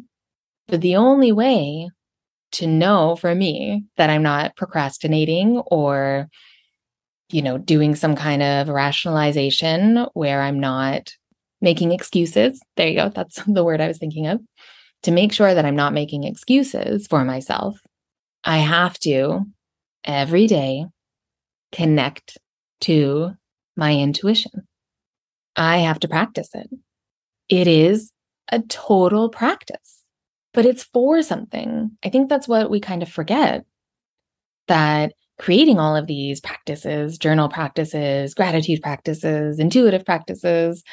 But 0.67 0.81
the 0.81 0.95
only 0.95 1.31
way 1.31 1.89
to 2.53 2.67
know 2.67 3.15
for 3.15 3.33
me 3.36 3.83
that 3.98 4.10
I'm 4.10 4.24
not 4.24 4.55
procrastinating 4.55 5.57
or, 5.67 6.29
you 7.29 7.41
know, 7.41 7.57
doing 7.57 7.95
some 7.95 8.15
kind 8.15 8.43
of 8.43 8.69
rationalization 8.69 10.05
where 10.13 10.41
I'm 10.41 10.60
not 10.60 11.12
making 11.62 11.91
excuses. 11.91 12.60
There 12.77 12.88
you 12.88 12.95
go. 12.95 13.10
That's 13.10 13.41
the 13.48 13.63
word 13.63 13.81
I 13.81 13.88
was 13.88 13.98
thinking 13.98 14.27
of. 14.27 14.39
To 15.03 15.12
make 15.12 15.33
sure 15.33 15.53
that 15.53 15.65
I'm 15.65 15.75
not 15.75 15.93
making 15.93 16.24
excuses 16.24 17.07
for 17.07 17.25
myself, 17.25 17.77
I 18.43 18.60
have 18.60 18.98
to 19.00 19.41
every 20.05 20.48
day 20.48 20.86
connect 21.74 22.38
to 22.81 23.31
my 23.75 23.95
intuition. 23.95 24.67
I 25.55 25.79
have 25.79 26.00
to 26.00 26.07
practice 26.07 26.50
it. 26.53 26.69
It 27.50 27.67
is 27.67 28.12
a 28.50 28.62
total 28.62 29.29
practice 29.29 30.02
but 30.53 30.65
it's 30.65 30.83
for 30.83 31.22
something. 31.22 31.91
I 32.03 32.10
think 32.10 32.29
that's 32.29 32.48
what 32.48 32.69
we 32.69 32.79
kind 32.79 33.03
of 33.03 33.10
forget 33.10 33.65
that 34.67 35.13
creating 35.39 35.79
all 35.79 35.95
of 35.95 36.07
these 36.07 36.39
practices, 36.39 37.17
journal 37.17 37.50
practices, 37.50 38.33
gratitude 38.33 38.81
practices, 38.81 39.60
intuitive 39.60 40.05
practices, 40.05 40.83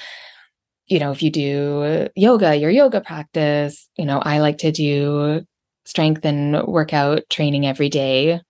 you 0.87 0.99
know, 0.99 1.13
if 1.13 1.23
you 1.23 1.31
do 1.31 2.09
yoga, 2.17 2.57
your 2.57 2.71
yoga 2.71 3.01
practice, 3.01 3.89
you 3.97 4.05
know, 4.05 4.19
I 4.19 4.41
like 4.41 4.59
to 4.59 4.73
do 4.73 5.43
strength 5.85 6.25
and 6.25 6.67
workout 6.67 7.23
training 7.31 7.67
every 7.67 7.89
day. 7.89 8.41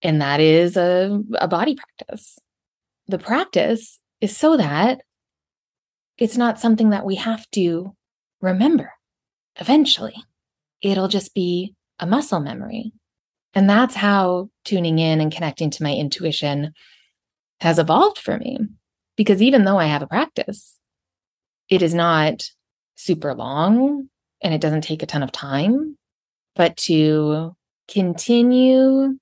And 0.00 0.22
that 0.22 0.40
is 0.40 0.76
a, 0.76 1.20
a 1.40 1.48
body 1.48 1.76
practice. 1.76 2.38
The 3.08 3.18
practice 3.18 3.98
is 4.20 4.36
so 4.36 4.56
that 4.56 5.00
it's 6.18 6.36
not 6.36 6.60
something 6.60 6.90
that 6.90 7.04
we 7.04 7.16
have 7.16 7.50
to 7.52 7.94
remember 8.40 8.92
eventually 9.58 10.16
it'll 10.82 11.08
just 11.08 11.34
be 11.34 11.74
a 11.98 12.06
muscle 12.06 12.40
memory. 12.40 12.92
And 13.54 13.68
that's 13.68 13.94
how 13.94 14.50
tuning 14.64 14.98
in 14.98 15.20
and 15.20 15.32
connecting 15.32 15.70
to 15.70 15.82
my 15.82 15.94
intuition 15.94 16.72
has 17.60 17.78
evolved 17.78 18.18
for 18.18 18.38
me. 18.38 18.58
Because 19.16 19.42
even 19.42 19.64
though 19.64 19.78
I 19.78 19.86
have 19.86 20.02
a 20.02 20.06
practice, 20.06 20.78
it 21.68 21.82
is 21.82 21.94
not 21.94 22.44
super 22.94 23.34
long 23.34 24.08
and 24.42 24.54
it 24.54 24.60
doesn't 24.60 24.82
take 24.82 25.02
a 25.02 25.06
ton 25.06 25.22
of 25.22 25.32
time. 25.32 25.96
But 26.54 26.76
to 26.78 27.56
continue 27.88 29.18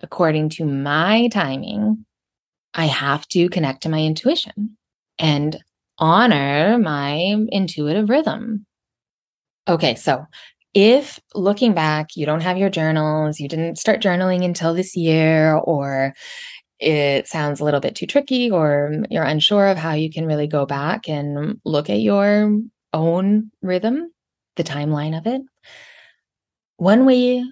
according 0.00 0.48
to 0.50 0.64
my 0.64 1.28
timing, 1.28 2.06
I 2.74 2.86
have 2.86 3.26
to 3.28 3.48
connect 3.48 3.82
to 3.82 3.88
my 3.88 4.00
intuition 4.02 4.76
and 5.18 5.62
honor 5.98 6.78
my 6.78 7.36
intuitive 7.48 8.08
rhythm. 8.08 8.66
Okay, 9.68 9.94
so 9.96 10.24
if 10.72 11.20
looking 11.34 11.74
back, 11.74 12.16
you 12.16 12.24
don't 12.24 12.40
have 12.40 12.56
your 12.56 12.70
journals, 12.70 13.38
you 13.38 13.48
didn't 13.48 13.76
start 13.76 14.00
journaling 14.00 14.44
until 14.44 14.72
this 14.74 14.96
year, 14.96 15.54
or 15.56 16.14
it 16.78 17.28
sounds 17.28 17.60
a 17.60 17.64
little 17.64 17.80
bit 17.80 17.94
too 17.94 18.06
tricky, 18.06 18.50
or 18.50 18.92
you're 19.10 19.24
unsure 19.24 19.66
of 19.66 19.76
how 19.76 19.92
you 19.92 20.10
can 20.10 20.26
really 20.26 20.46
go 20.46 20.64
back 20.64 21.08
and 21.08 21.60
look 21.64 21.90
at 21.90 22.00
your 22.00 22.58
own 22.94 23.50
rhythm, 23.60 24.10
the 24.56 24.64
timeline 24.64 25.16
of 25.16 25.26
it, 25.26 25.42
one 26.78 27.04
way 27.04 27.44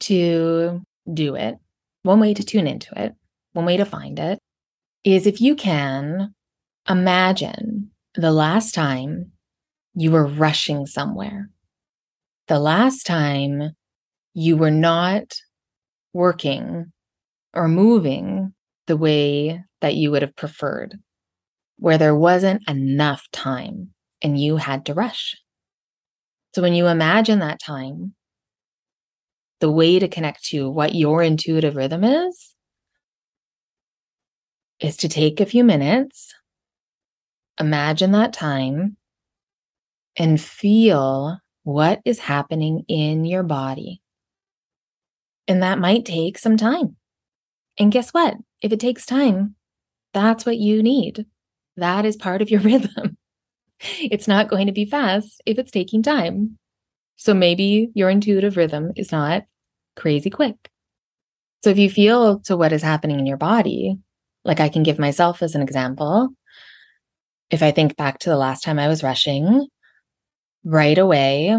to 0.00 0.82
do 1.12 1.34
it, 1.34 1.56
one 2.02 2.20
way 2.20 2.34
to 2.34 2.44
tune 2.44 2.66
into 2.66 2.92
it, 3.00 3.14
one 3.52 3.64
way 3.64 3.76
to 3.78 3.84
find 3.86 4.18
it 4.18 4.38
is 5.04 5.26
if 5.26 5.40
you 5.40 5.54
can 5.54 6.34
imagine 6.88 7.90
the 8.14 8.32
last 8.32 8.74
time 8.74 9.32
you 9.94 10.10
were 10.10 10.26
rushing 10.26 10.86
somewhere. 10.86 11.50
The 12.46 12.58
last 12.58 13.04
time 13.06 13.72
you 14.34 14.56
were 14.56 14.70
not 14.70 15.34
working 16.12 16.92
or 17.54 17.68
moving 17.68 18.54
the 18.86 18.96
way 18.96 19.64
that 19.80 19.94
you 19.94 20.10
would 20.10 20.22
have 20.22 20.36
preferred, 20.36 20.98
where 21.78 21.98
there 21.98 22.16
wasn't 22.16 22.68
enough 22.68 23.26
time 23.32 23.90
and 24.22 24.38
you 24.40 24.56
had 24.56 24.86
to 24.86 24.94
rush. 24.94 25.36
So 26.54 26.62
when 26.62 26.74
you 26.74 26.86
imagine 26.86 27.40
that 27.40 27.60
time, 27.60 28.14
the 29.60 29.70
way 29.70 29.98
to 29.98 30.08
connect 30.08 30.44
to 30.46 30.70
what 30.70 30.94
your 30.94 31.22
intuitive 31.22 31.76
rhythm 31.76 32.04
is, 32.04 32.54
is 34.80 34.96
to 34.98 35.08
take 35.08 35.40
a 35.40 35.46
few 35.46 35.64
minutes, 35.64 36.32
imagine 37.58 38.12
that 38.12 38.32
time, 38.32 38.97
and 40.18 40.40
feel 40.40 41.38
what 41.62 42.00
is 42.04 42.18
happening 42.18 42.84
in 42.88 43.24
your 43.24 43.44
body. 43.44 44.02
And 45.46 45.62
that 45.62 45.78
might 45.78 46.04
take 46.04 46.38
some 46.38 46.56
time. 46.56 46.96
And 47.78 47.92
guess 47.92 48.10
what? 48.10 48.34
If 48.60 48.72
it 48.72 48.80
takes 48.80 49.06
time, 49.06 49.54
that's 50.12 50.44
what 50.44 50.58
you 50.58 50.82
need. 50.82 51.24
That 51.76 52.04
is 52.04 52.16
part 52.16 52.42
of 52.42 52.50
your 52.50 52.60
rhythm. 52.62 53.16
It's 53.80 54.26
not 54.26 54.48
going 54.48 54.66
to 54.66 54.72
be 54.72 54.84
fast 54.84 55.40
if 55.46 55.58
it's 55.58 55.70
taking 55.70 56.02
time. 56.02 56.58
So 57.16 57.32
maybe 57.32 57.90
your 57.94 58.10
intuitive 58.10 58.56
rhythm 58.56 58.92
is 58.96 59.12
not 59.12 59.44
crazy 59.96 60.30
quick. 60.30 60.56
So 61.62 61.70
if 61.70 61.78
you 61.78 61.90
feel 61.90 62.40
to 62.40 62.56
what 62.56 62.72
is 62.72 62.82
happening 62.82 63.18
in 63.18 63.26
your 63.26 63.36
body, 63.36 63.98
like 64.44 64.60
I 64.60 64.68
can 64.68 64.82
give 64.82 64.98
myself 64.98 65.42
as 65.42 65.54
an 65.54 65.62
example, 65.62 66.30
if 67.50 67.62
I 67.62 67.70
think 67.70 67.96
back 67.96 68.18
to 68.20 68.30
the 68.30 68.36
last 68.36 68.62
time 68.62 68.78
I 68.78 68.88
was 68.88 69.02
rushing, 69.02 69.68
right 70.68 70.98
away, 70.98 71.56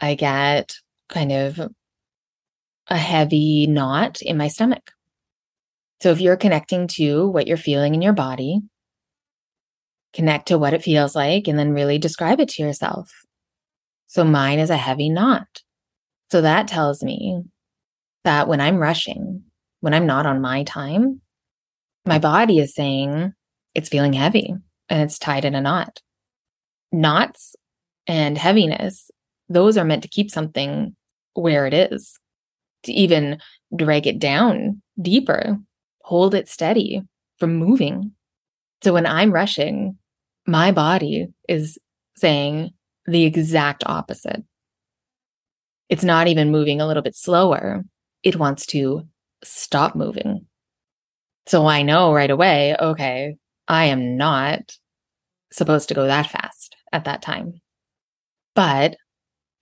I 0.00 0.14
get 0.16 0.74
kind 1.08 1.30
of 1.30 1.60
a 2.88 2.96
heavy 2.96 3.68
knot 3.68 4.20
in 4.22 4.36
my 4.36 4.48
stomach. 4.48 4.90
So 6.02 6.10
if 6.10 6.20
you're 6.20 6.36
connecting 6.36 6.88
to 6.96 7.28
what 7.28 7.46
you're 7.46 7.56
feeling 7.56 7.94
in 7.94 8.02
your 8.02 8.12
body, 8.12 8.60
connect 10.12 10.48
to 10.48 10.58
what 10.58 10.74
it 10.74 10.82
feels 10.82 11.14
like 11.14 11.46
and 11.46 11.56
then 11.56 11.72
really 11.72 11.98
describe 11.98 12.40
it 12.40 12.48
to 12.50 12.62
yourself. 12.62 13.12
So 14.08 14.24
mine 14.24 14.58
is 14.58 14.70
a 14.70 14.76
heavy 14.76 15.10
knot. 15.10 15.62
So 16.32 16.40
that 16.40 16.66
tells 16.66 17.04
me 17.04 17.44
that 18.24 18.48
when 18.48 18.60
I'm 18.60 18.78
rushing, 18.78 19.44
when 19.80 19.94
I'm 19.94 20.06
not 20.06 20.26
on 20.26 20.40
my 20.40 20.64
time, 20.64 21.20
my 22.04 22.18
body 22.18 22.58
is 22.58 22.74
saying 22.74 23.32
it's 23.74 23.88
feeling 23.88 24.14
heavy 24.14 24.54
and 24.88 25.02
it's 25.02 25.20
tied 25.20 25.44
in 25.44 25.54
a 25.54 25.60
knot. 25.60 26.00
Knots 26.90 27.54
and 28.10 28.36
heaviness, 28.36 29.08
those 29.48 29.76
are 29.76 29.84
meant 29.84 30.02
to 30.02 30.08
keep 30.08 30.32
something 30.32 30.96
where 31.34 31.64
it 31.64 31.72
is, 31.72 32.18
to 32.82 32.92
even 32.92 33.38
drag 33.76 34.08
it 34.08 34.18
down 34.18 34.82
deeper, 35.00 35.56
hold 36.02 36.34
it 36.34 36.48
steady 36.48 37.02
from 37.38 37.54
moving. 37.54 38.10
So 38.82 38.92
when 38.92 39.06
I'm 39.06 39.30
rushing, 39.30 39.96
my 40.44 40.72
body 40.72 41.28
is 41.48 41.78
saying 42.16 42.70
the 43.06 43.22
exact 43.22 43.84
opposite. 43.86 44.42
It's 45.88 46.02
not 46.02 46.26
even 46.26 46.50
moving 46.50 46.80
a 46.80 46.86
little 46.88 47.02
bit 47.02 47.14
slower. 47.14 47.84
It 48.24 48.36
wants 48.36 48.66
to 48.66 49.02
stop 49.44 49.94
moving. 49.94 50.46
So 51.46 51.66
I 51.66 51.82
know 51.82 52.12
right 52.12 52.30
away, 52.30 52.74
okay, 52.76 53.36
I 53.68 53.84
am 53.84 54.16
not 54.16 54.72
supposed 55.52 55.88
to 55.88 55.94
go 55.94 56.08
that 56.08 56.28
fast 56.28 56.74
at 56.92 57.04
that 57.04 57.22
time. 57.22 57.60
But 58.60 58.98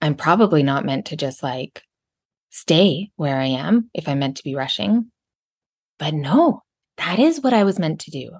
I'm 0.01 0.13
probably 0.13 0.61
not 0.61 0.83
meant 0.83 1.05
to 1.05 1.15
just 1.15 1.41
like 1.41 1.83
stay 2.49 3.11
where 3.15 3.39
I 3.39 3.45
am 3.45 3.89
if 3.93 4.09
I'm 4.09 4.19
meant 4.19 4.35
to 4.35 4.43
be 4.43 4.55
rushing. 4.55 5.09
But 5.97 6.13
no, 6.13 6.63
that 6.97 7.17
is 7.17 7.39
what 7.39 7.53
I 7.53 7.63
was 7.63 7.79
meant 7.79 8.01
to 8.01 8.11
do. 8.11 8.31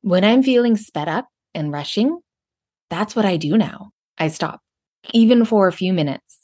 When 0.00 0.24
I'm 0.24 0.42
feeling 0.42 0.78
sped 0.78 1.06
up 1.06 1.28
and 1.52 1.70
rushing, 1.70 2.18
that's 2.88 3.14
what 3.14 3.26
I 3.26 3.36
do 3.36 3.58
now. 3.58 3.90
I 4.16 4.28
stop, 4.28 4.62
even 5.12 5.44
for 5.44 5.68
a 5.68 5.72
few 5.80 5.92
minutes, 5.92 6.38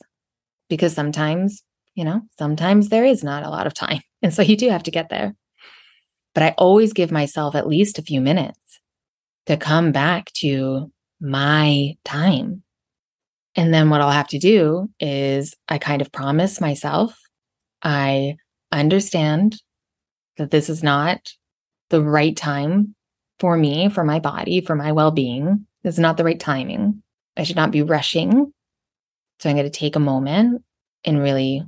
because 0.68 0.92
sometimes, 0.92 1.62
you 1.94 2.04
know, 2.04 2.20
sometimes 2.38 2.90
there 2.90 3.06
is 3.06 3.24
not 3.24 3.42
a 3.42 3.48
lot 3.48 3.66
of 3.66 3.72
time. 3.72 4.02
And 4.22 4.34
so 4.34 4.42
you 4.42 4.54
do 4.54 4.68
have 4.68 4.82
to 4.82 4.90
get 4.90 5.08
there. 5.08 5.34
But 6.34 6.42
I 6.42 6.54
always 6.58 6.92
give 6.92 7.10
myself 7.10 7.54
at 7.54 7.66
least 7.66 7.98
a 7.98 8.02
few 8.02 8.20
minutes 8.20 8.80
to 9.46 9.56
come 9.56 9.92
back 9.92 10.30
to 10.40 10.92
my 11.22 11.94
time. 12.04 12.64
And 13.56 13.72
then 13.72 13.90
what 13.90 14.00
I'll 14.00 14.10
have 14.10 14.28
to 14.28 14.38
do 14.38 14.88
is 14.98 15.54
I 15.68 15.78
kind 15.78 16.02
of 16.02 16.10
promise 16.10 16.60
myself, 16.60 17.16
I 17.82 18.36
understand 18.72 19.56
that 20.36 20.50
this 20.50 20.68
is 20.68 20.82
not 20.82 21.32
the 21.90 22.02
right 22.02 22.36
time 22.36 22.94
for 23.38 23.56
me, 23.56 23.88
for 23.88 24.04
my 24.04 24.18
body, 24.18 24.60
for 24.60 24.74
my 24.74 24.92
well 24.92 25.10
being. 25.10 25.66
This 25.82 25.94
is 25.94 26.00
not 26.00 26.16
the 26.16 26.24
right 26.24 26.40
timing. 26.40 27.02
I 27.36 27.44
should 27.44 27.56
not 27.56 27.70
be 27.70 27.82
rushing. 27.82 28.52
So 29.38 29.50
I'm 29.50 29.56
going 29.56 29.70
to 29.70 29.78
take 29.78 29.96
a 29.96 30.00
moment 30.00 30.62
and 31.04 31.20
really 31.20 31.62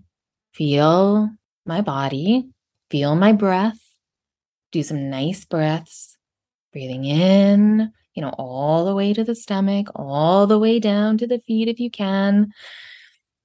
feel 0.55 1.29
my 1.67 1.83
body, 1.83 2.49
feel 2.91 3.15
my 3.15 3.33
breath, 3.33 3.79
do 4.73 4.83
some 4.83 5.11
nice 5.11 5.45
breaths 5.45 6.17
breathing 6.73 7.05
in, 7.05 7.91
you 8.17 8.23
know, 8.23 8.35
all 8.39 8.85
the 8.85 8.95
way 8.95 9.13
to 9.13 9.23
the 9.23 9.35
stomach, 9.35 9.89
all 9.95 10.47
the 10.47 10.59
way 10.59 10.81
down 10.81 11.19
to 11.19 11.27
the 11.27 11.41
feet 11.47 11.69
if 11.69 11.79
you 11.79 11.91
can, 11.91 12.53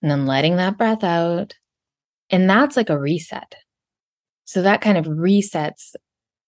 and 0.02 0.12
then 0.12 0.26
letting 0.26 0.56
that 0.56 0.78
breath 0.78 1.04
out. 1.04 1.56
And 2.30 2.50
that's 2.50 2.78
like 2.78 2.90
a 2.90 2.98
reset. 2.98 3.56
So 4.46 4.62
that 4.64 4.82
kind 4.82 4.98
of 4.98 5.06
resets 5.06 5.96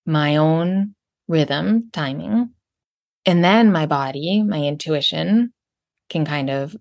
my 0.06 0.38
own 0.38 0.96
rhythm, 1.28 1.90
timing. 1.92 2.50
And 3.26 3.44
then 3.44 3.72
my 3.72 3.86
body, 3.86 4.42
my 4.42 4.62
intuition 4.62 5.54
can 6.10 6.26
kind 6.26 6.50
of 6.50 6.76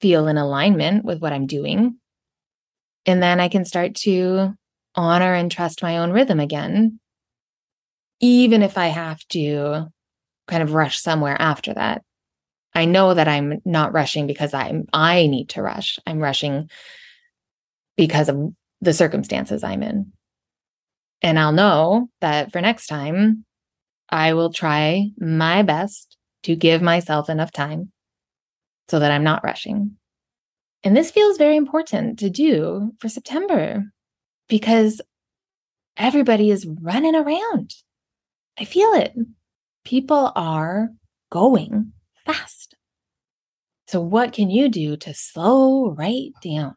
feel 0.00 0.28
in 0.28 0.38
alignment 0.38 1.04
with 1.04 1.20
what 1.20 1.32
I'm 1.32 1.46
doing. 1.46 1.98
And 3.04 3.22
then 3.22 3.40
I 3.40 3.48
can 3.48 3.64
start 3.64 3.94
to 3.96 4.54
honor 4.94 5.34
and 5.34 5.50
trust 5.50 5.82
my 5.82 5.98
own 5.98 6.10
rhythm 6.10 6.40
again 6.40 7.00
even 8.20 8.62
if 8.62 8.76
I 8.76 8.88
have 8.88 9.20
to 9.28 9.86
kind 10.48 10.62
of 10.62 10.74
rush 10.74 10.98
somewhere 11.00 11.36
after 11.40 11.74
that. 11.74 12.02
I 12.74 12.84
know 12.84 13.14
that 13.14 13.28
I'm 13.28 13.60
not 13.64 13.92
rushing 13.92 14.26
because 14.26 14.54
I'm 14.54 14.86
I 14.92 15.26
need 15.26 15.50
to 15.50 15.62
rush. 15.62 15.98
I'm 16.06 16.18
rushing 16.18 16.70
because 17.96 18.28
of 18.28 18.52
the 18.80 18.92
circumstances 18.92 19.62
I'm 19.62 19.82
in. 19.82 20.12
And 21.22 21.38
I'll 21.38 21.52
know 21.52 22.08
that 22.20 22.52
for 22.52 22.60
next 22.60 22.86
time 22.86 23.44
I 24.08 24.34
will 24.34 24.52
try 24.52 25.10
my 25.18 25.62
best 25.62 26.16
to 26.44 26.54
give 26.54 26.80
myself 26.80 27.28
enough 27.28 27.52
time 27.52 27.92
so 28.88 29.00
that 29.00 29.10
I'm 29.10 29.24
not 29.24 29.44
rushing. 29.44 29.96
And 30.84 30.96
this 30.96 31.10
feels 31.10 31.38
very 31.38 31.56
important 31.56 32.20
to 32.20 32.30
do 32.30 32.92
for 33.00 33.08
September 33.08 33.84
because 34.48 35.00
everybody 35.96 36.50
is 36.50 36.66
running 36.80 37.14
around. 37.14 37.74
I 38.58 38.64
feel 38.64 38.92
it. 38.92 39.14
People 39.88 40.32
are 40.36 40.90
going 41.30 41.94
fast. 42.26 42.76
So, 43.86 44.02
what 44.02 44.34
can 44.34 44.50
you 44.50 44.68
do 44.68 44.98
to 44.98 45.14
slow 45.14 45.92
right 45.92 46.32
down, 46.44 46.74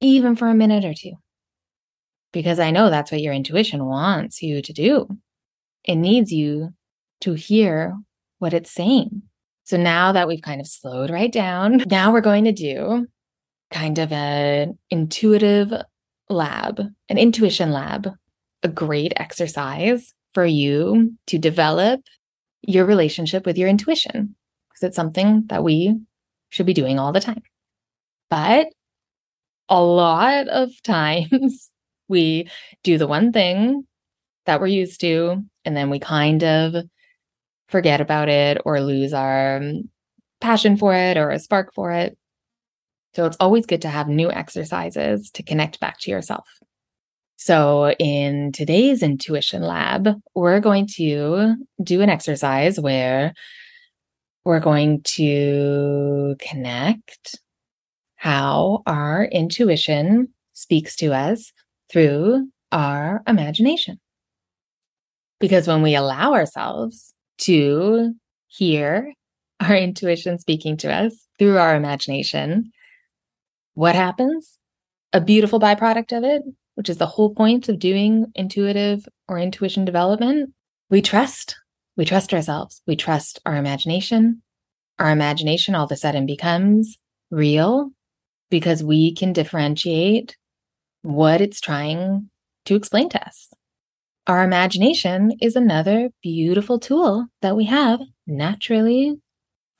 even 0.00 0.34
for 0.34 0.48
a 0.48 0.54
minute 0.54 0.86
or 0.86 0.94
two? 0.94 1.12
Because 2.32 2.58
I 2.60 2.70
know 2.70 2.88
that's 2.88 3.12
what 3.12 3.20
your 3.20 3.34
intuition 3.34 3.84
wants 3.84 4.42
you 4.42 4.62
to 4.62 4.72
do. 4.72 5.18
It 5.84 5.96
needs 5.96 6.32
you 6.32 6.70
to 7.20 7.34
hear 7.34 7.94
what 8.38 8.54
it's 8.54 8.72
saying. 8.72 9.20
So, 9.64 9.76
now 9.76 10.12
that 10.12 10.28
we've 10.28 10.40
kind 10.40 10.62
of 10.62 10.66
slowed 10.66 11.10
right 11.10 11.30
down, 11.30 11.82
now 11.90 12.10
we're 12.10 12.22
going 12.22 12.44
to 12.44 12.52
do 12.52 13.06
kind 13.70 13.98
of 13.98 14.12
an 14.12 14.78
intuitive 14.88 15.74
lab, 16.30 16.80
an 17.10 17.18
intuition 17.18 17.70
lab, 17.70 18.08
a 18.62 18.68
great 18.68 19.12
exercise 19.16 20.14
for 20.38 20.46
you 20.46 21.16
to 21.26 21.36
develop 21.36 22.00
your 22.62 22.84
relationship 22.84 23.44
with 23.44 23.58
your 23.58 23.68
intuition 23.68 24.36
because 24.68 24.86
it's 24.86 24.94
something 24.94 25.42
that 25.48 25.64
we 25.64 25.96
should 26.48 26.64
be 26.64 26.72
doing 26.72 26.96
all 26.96 27.10
the 27.10 27.18
time. 27.18 27.42
But 28.30 28.68
a 29.68 29.82
lot 29.82 30.46
of 30.46 30.70
times 30.84 31.72
we 32.06 32.48
do 32.84 32.98
the 32.98 33.08
one 33.08 33.32
thing 33.32 33.84
that 34.46 34.60
we're 34.60 34.68
used 34.68 35.00
to, 35.00 35.42
and 35.64 35.76
then 35.76 35.90
we 35.90 35.98
kind 35.98 36.44
of 36.44 36.84
forget 37.68 38.00
about 38.00 38.28
it 38.28 38.58
or 38.64 38.80
lose 38.80 39.12
our 39.12 39.56
um, 39.56 39.90
passion 40.40 40.76
for 40.76 40.94
it 40.94 41.16
or 41.16 41.30
a 41.30 41.40
spark 41.40 41.74
for 41.74 41.90
it. 41.90 42.16
So 43.14 43.26
it's 43.26 43.36
always 43.40 43.66
good 43.66 43.82
to 43.82 43.88
have 43.88 44.06
new 44.06 44.30
exercises 44.30 45.32
to 45.32 45.42
connect 45.42 45.80
back 45.80 45.98
to 46.02 46.12
yourself. 46.12 46.48
So, 47.40 47.92
in 48.00 48.50
today's 48.50 49.00
intuition 49.00 49.62
lab, 49.62 50.08
we're 50.34 50.58
going 50.58 50.88
to 50.96 51.54
do 51.80 52.00
an 52.00 52.10
exercise 52.10 52.80
where 52.80 53.32
we're 54.44 54.58
going 54.58 55.02
to 55.02 56.34
connect 56.40 57.38
how 58.16 58.82
our 58.86 59.24
intuition 59.24 60.30
speaks 60.52 60.96
to 60.96 61.14
us 61.14 61.52
through 61.88 62.48
our 62.72 63.22
imagination. 63.28 64.00
Because 65.38 65.68
when 65.68 65.82
we 65.82 65.94
allow 65.94 66.32
ourselves 66.32 67.14
to 67.42 68.14
hear 68.48 69.14
our 69.60 69.76
intuition 69.76 70.40
speaking 70.40 70.76
to 70.78 70.92
us 70.92 71.14
through 71.38 71.56
our 71.56 71.76
imagination, 71.76 72.72
what 73.74 73.94
happens? 73.94 74.58
A 75.12 75.20
beautiful 75.20 75.60
byproduct 75.60 76.18
of 76.18 76.24
it 76.24 76.42
which 76.78 76.88
is 76.88 76.98
the 76.98 77.06
whole 77.06 77.34
point 77.34 77.68
of 77.68 77.80
doing 77.80 78.30
intuitive 78.36 79.04
or 79.26 79.36
intuition 79.36 79.84
development, 79.84 80.50
we 80.90 81.02
trust. 81.02 81.56
We 81.96 82.04
trust 82.04 82.32
ourselves. 82.32 82.82
We 82.86 82.94
trust 82.94 83.40
our 83.44 83.56
imagination. 83.56 84.42
Our 85.00 85.10
imagination 85.10 85.74
all 85.74 85.86
of 85.86 85.90
a 85.90 85.96
sudden 85.96 86.24
becomes 86.24 86.96
real 87.32 87.90
because 88.48 88.84
we 88.84 89.12
can 89.12 89.32
differentiate 89.32 90.36
what 91.02 91.40
it's 91.40 91.60
trying 91.60 92.30
to 92.66 92.76
explain 92.76 93.08
to 93.08 93.26
us. 93.26 93.48
Our 94.28 94.44
imagination 94.44 95.32
is 95.40 95.56
another 95.56 96.10
beautiful 96.22 96.78
tool 96.78 97.26
that 97.42 97.56
we 97.56 97.64
have 97.64 97.98
naturally 98.24 99.16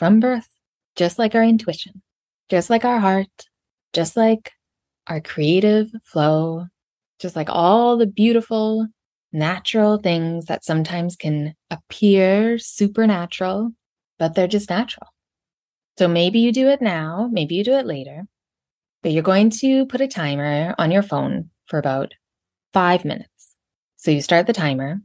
from 0.00 0.18
birth, 0.18 0.48
just 0.96 1.16
like 1.16 1.36
our 1.36 1.44
intuition, 1.44 2.02
just 2.48 2.70
like 2.70 2.84
our 2.84 2.98
heart, 2.98 3.46
just 3.92 4.16
like 4.16 4.50
our 5.06 5.20
creative 5.20 5.92
flow, 6.02 6.66
just 7.18 7.36
like 7.36 7.48
all 7.50 7.96
the 7.96 8.06
beautiful 8.06 8.86
natural 9.32 9.98
things 9.98 10.46
that 10.46 10.64
sometimes 10.64 11.16
can 11.16 11.54
appear 11.70 12.58
supernatural, 12.58 13.72
but 14.18 14.34
they're 14.34 14.46
just 14.46 14.70
natural. 14.70 15.08
So 15.98 16.08
maybe 16.08 16.38
you 16.38 16.52
do 16.52 16.68
it 16.68 16.80
now, 16.80 17.28
maybe 17.30 17.56
you 17.56 17.64
do 17.64 17.74
it 17.74 17.86
later, 17.86 18.24
but 19.02 19.12
you're 19.12 19.22
going 19.22 19.50
to 19.50 19.86
put 19.86 20.00
a 20.00 20.08
timer 20.08 20.74
on 20.78 20.90
your 20.90 21.02
phone 21.02 21.50
for 21.66 21.78
about 21.78 22.14
five 22.72 23.04
minutes. 23.04 23.54
So 23.96 24.10
you 24.10 24.22
start 24.22 24.46
the 24.46 24.52
timer 24.52 25.00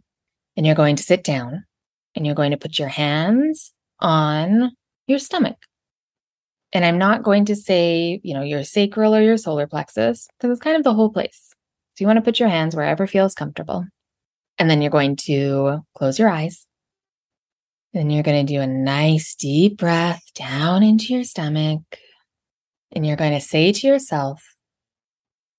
and 0.56 0.66
you're 0.66 0.76
going 0.76 0.96
to 0.98 1.04
sit 1.04 1.24
down 1.24 1.66
and 2.16 2.26
you're 2.26 2.36
going 2.36 2.52
to 2.52 2.58
put 2.58 2.78
your 2.78 2.90
hands 2.90 3.72
on 4.00 4.72
your 5.08 5.20
stomach. 5.20 5.58
And 6.72 6.86
I'm 6.86 6.98
not 6.98 7.24
going 7.24 7.46
to 7.46 7.56
say, 7.56 8.20
you 8.24 8.34
know, 8.34 8.42
your 8.42 8.64
sacral 8.64 9.16
or 9.16 9.22
your 9.22 9.38
solar 9.38 9.68
plexus, 9.68 10.28
because 10.38 10.52
it's 10.52 10.64
kind 10.64 10.78
of 10.78 10.84
the 10.84 10.94
whole 10.94 11.12
place. 11.12 11.53
So 11.96 12.04
you 12.04 12.08
want 12.08 12.18
to 12.18 12.24
put 12.24 12.40
your 12.40 12.50
hands 12.50 12.76
wherever 12.76 13.06
feels 13.06 13.36
comfortable. 13.36 13.86
And 14.58 14.70
then 14.70 14.82
you're 14.82 14.90
going 14.90 15.16
to 15.28 15.82
close 15.96 16.18
your 16.18 16.30
eyes. 16.30 16.66
Then 17.94 18.10
you're 18.10 18.24
going 18.24 18.46
to 18.46 18.54
do 18.54 18.62
a 18.62 18.68
nice 18.68 19.36
deep 19.36 19.78
breath 19.78 20.24
down 20.34 20.82
into 20.82 21.14
your 21.14 21.24
stomach. 21.24 21.82
And 22.92 23.06
you're 23.06 23.16
going 23.16 23.34
to 23.34 23.40
say 23.40 23.72
to 23.72 23.88
yourself, 23.88 24.42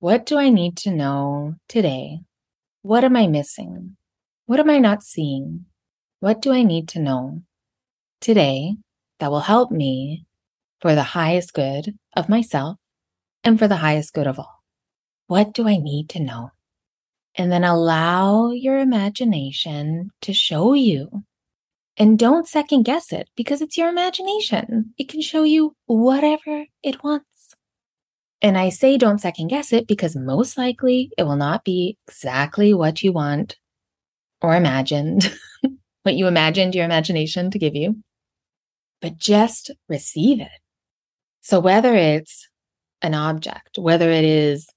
What 0.01 0.27
do 0.27 0.37
I 0.37 0.49
need 0.49 0.77
to 0.79 0.90
know 0.90 1.55
today? 1.68 2.20
What 2.83 3.05
am 3.05 3.16
I 3.16 3.29
missing? 3.29 3.97
What 4.47 4.59
am 4.59 4.70
I 4.70 4.79
not 4.79 5.05
seeing? 5.05 5.66
What 6.18 6.42
do 6.42 6.53
I 6.53 6.64
need 6.64 6.88
to 6.90 6.99
know 6.99 7.42
today 8.20 8.75
that 9.20 9.31
will 9.31 9.40
help 9.40 9.70
me 9.70 10.27
for 10.81 10.94
the 10.97 11.03
highest 11.03 11.55
good 11.55 11.97
of 12.16 12.29
myself 12.29 12.77
and 13.44 13.59
for 13.59 13.68
the 13.68 13.77
highest 13.77 14.12
good 14.12 14.27
of 14.27 14.38
all? 14.38 14.63
What 15.26 15.52
do 15.52 15.68
I 15.68 15.76
need 15.76 16.10
to 16.10 16.20
know? 16.20 16.50
And 17.37 17.50
then 17.50 17.64
allow 17.64 18.50
your 18.50 18.78
imagination 18.78 20.10
to 20.22 20.32
show 20.32 20.74
you. 20.74 21.24
And 21.96 22.18
don't 22.18 22.48
second 22.48 22.82
guess 22.84 23.12
it 23.12 23.28
because 23.37 23.62
it's 23.62 23.78
your 23.78 23.88
imagination. 23.88 24.94
It 24.98 25.08
can 25.08 25.20
show 25.20 25.44
you 25.44 25.74
whatever 25.87 26.66
it 26.82 27.02
wants. 27.02 27.54
And 28.42 28.58
I 28.58 28.68
say 28.68 28.98
don't 28.98 29.20
second 29.20 29.48
guess 29.48 29.72
it 29.72 29.87
because 29.87 30.16
most 30.16 30.58
likely 30.58 31.10
it 31.16 31.22
will 31.22 31.37
not 31.37 31.64
be 31.64 31.96
exactly 32.06 32.74
what 32.74 33.02
you 33.02 33.12
want 33.12 33.56
or 34.42 34.54
imagined, 34.54 35.32
what 36.02 36.14
you 36.14 36.26
imagined 36.26 36.74
your 36.74 36.84
imagination 36.84 37.50
to 37.52 37.58
give 37.58 37.74
you, 37.74 38.02
but 39.00 39.16
just 39.16 39.70
receive 39.88 40.40
it. 40.40 40.60
So 41.40 41.60
whether 41.60 41.94
it's 41.94 42.48
an 43.00 43.14
object, 43.14 43.78
whether 43.78 44.10
it 44.10 44.24
is 44.24 44.68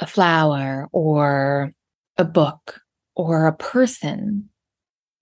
a 0.00 0.06
flower 0.06 0.88
or 0.92 1.72
a 2.16 2.24
book 2.24 2.80
or 3.14 3.46
a 3.46 3.52
person 3.52 4.48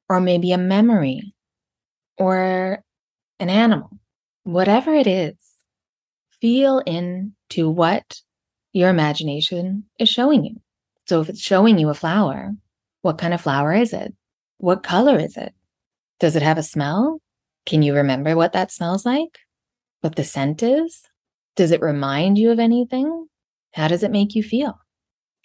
or 0.08 0.20
maybe 0.20 0.52
a 0.52 0.58
memory 0.58 1.34
or 2.18 2.82
an 3.38 3.50
animal, 3.50 3.90
whatever 4.44 4.94
it 4.94 5.06
is, 5.06 5.34
feel 6.40 6.78
into 6.80 7.68
what 7.68 8.20
your 8.72 8.90
imagination 8.90 9.84
is 9.98 10.08
showing 10.08 10.44
you. 10.44 10.56
So 11.06 11.20
if 11.20 11.28
it's 11.28 11.40
showing 11.40 11.78
you 11.78 11.88
a 11.88 11.94
flower, 11.94 12.52
what 13.02 13.18
kind 13.18 13.32
of 13.32 13.40
flower 13.40 13.72
is 13.72 13.92
it? 13.92 14.14
What 14.58 14.82
color 14.82 15.18
is 15.18 15.36
it? 15.36 15.54
Does 16.20 16.36
it 16.36 16.42
have 16.42 16.58
a 16.58 16.62
smell? 16.62 17.20
Can 17.64 17.82
you 17.82 17.94
remember 17.94 18.36
what 18.36 18.52
that 18.52 18.70
smells 18.70 19.04
like? 19.04 19.38
What 20.00 20.16
the 20.16 20.24
scent 20.24 20.62
is? 20.62 21.02
Does 21.56 21.70
it 21.70 21.80
remind 21.80 22.38
you 22.38 22.50
of 22.50 22.58
anything? 22.58 23.28
How 23.76 23.88
does 23.88 24.02
it 24.02 24.10
make 24.10 24.34
you 24.34 24.42
feel? 24.42 24.80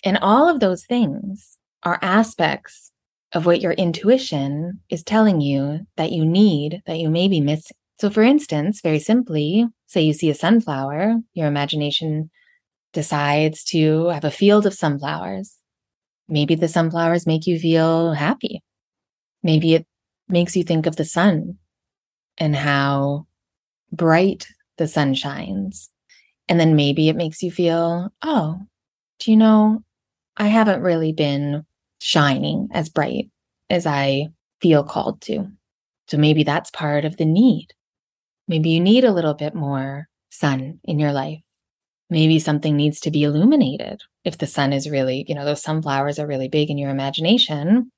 And 0.06 0.17
all 0.22 0.48
of 0.48 0.62
those 0.62 0.86
things 0.86 1.58
are 1.84 2.00
aspects 2.02 2.91
of 3.34 3.46
what 3.46 3.62
your 3.62 3.74
intuition 3.74 4.80
is 4.89 5.04
telling 5.04 5.41
you 5.41 5.82
that 5.98 6.12
you 6.13 6.26
need, 6.26 6.82
that 6.88 6.98
you 6.98 7.10
may 7.10 7.28
be 7.28 7.41
missing. 7.41 7.76
So, 8.00 8.10
for 8.10 8.24
instance, 8.24 8.82
very 8.82 9.00
simply, 9.00 9.67
say 9.86 10.02
you 10.02 10.13
see 10.13 10.30
a 10.30 10.34
sunflower, 10.34 11.17
your 11.34 11.48
imagination 11.48 12.32
decides 12.94 13.63
to 13.65 14.08
have 14.08 14.24
a 14.24 14.32
field 14.32 14.65
of 14.65 14.74
sunflowers. 14.74 15.58
Maybe 16.28 16.56
the 16.56 16.67
sunflowers 16.67 17.28
make 17.28 17.46
you 17.46 17.60
feel 17.60 18.13
happy. 18.13 18.63
Maybe 19.44 19.76
it 19.76 19.86
makes 20.30 20.56
you 20.56 20.63
think 20.63 20.86
of 20.86 20.96
the 20.96 21.06
sun 21.06 21.58
and 22.38 22.56
how 22.56 23.28
bright 23.91 24.48
the 24.78 24.88
sun 24.88 25.13
shines. 25.13 25.90
And 26.51 26.59
then 26.59 26.75
maybe 26.75 27.07
it 27.07 27.15
makes 27.15 27.41
you 27.41 27.49
feel, 27.49 28.11
oh, 28.23 28.59
do 29.19 29.31
you 29.31 29.37
know, 29.37 29.85
I 30.35 30.47
haven't 30.47 30.81
really 30.81 31.13
been 31.13 31.65
shining 31.99 32.67
as 32.73 32.89
bright 32.89 33.29
as 33.69 33.85
I 33.85 34.27
feel 34.61 34.83
called 34.83 35.21
to. 35.21 35.47
So 36.09 36.17
maybe 36.17 36.43
that's 36.43 36.69
part 36.69 37.05
of 37.05 37.15
the 37.15 37.23
need. 37.23 37.69
Maybe 38.49 38.71
you 38.71 38.81
need 38.81 39.05
a 39.05 39.13
little 39.13 39.33
bit 39.33 39.55
more 39.55 40.09
sun 40.29 40.81
in 40.83 40.99
your 40.99 41.13
life. 41.13 41.39
Maybe 42.09 42.37
something 42.37 42.75
needs 42.75 42.99
to 42.99 43.11
be 43.11 43.23
illuminated. 43.23 44.01
If 44.25 44.37
the 44.37 44.45
sun 44.45 44.73
is 44.73 44.89
really, 44.89 45.23
you 45.29 45.35
know, 45.35 45.45
those 45.45 45.63
sunflowers 45.63 46.19
are 46.19 46.27
really 46.27 46.49
big 46.49 46.69
in 46.69 46.77
your 46.77 46.89
imagination, 46.89 47.93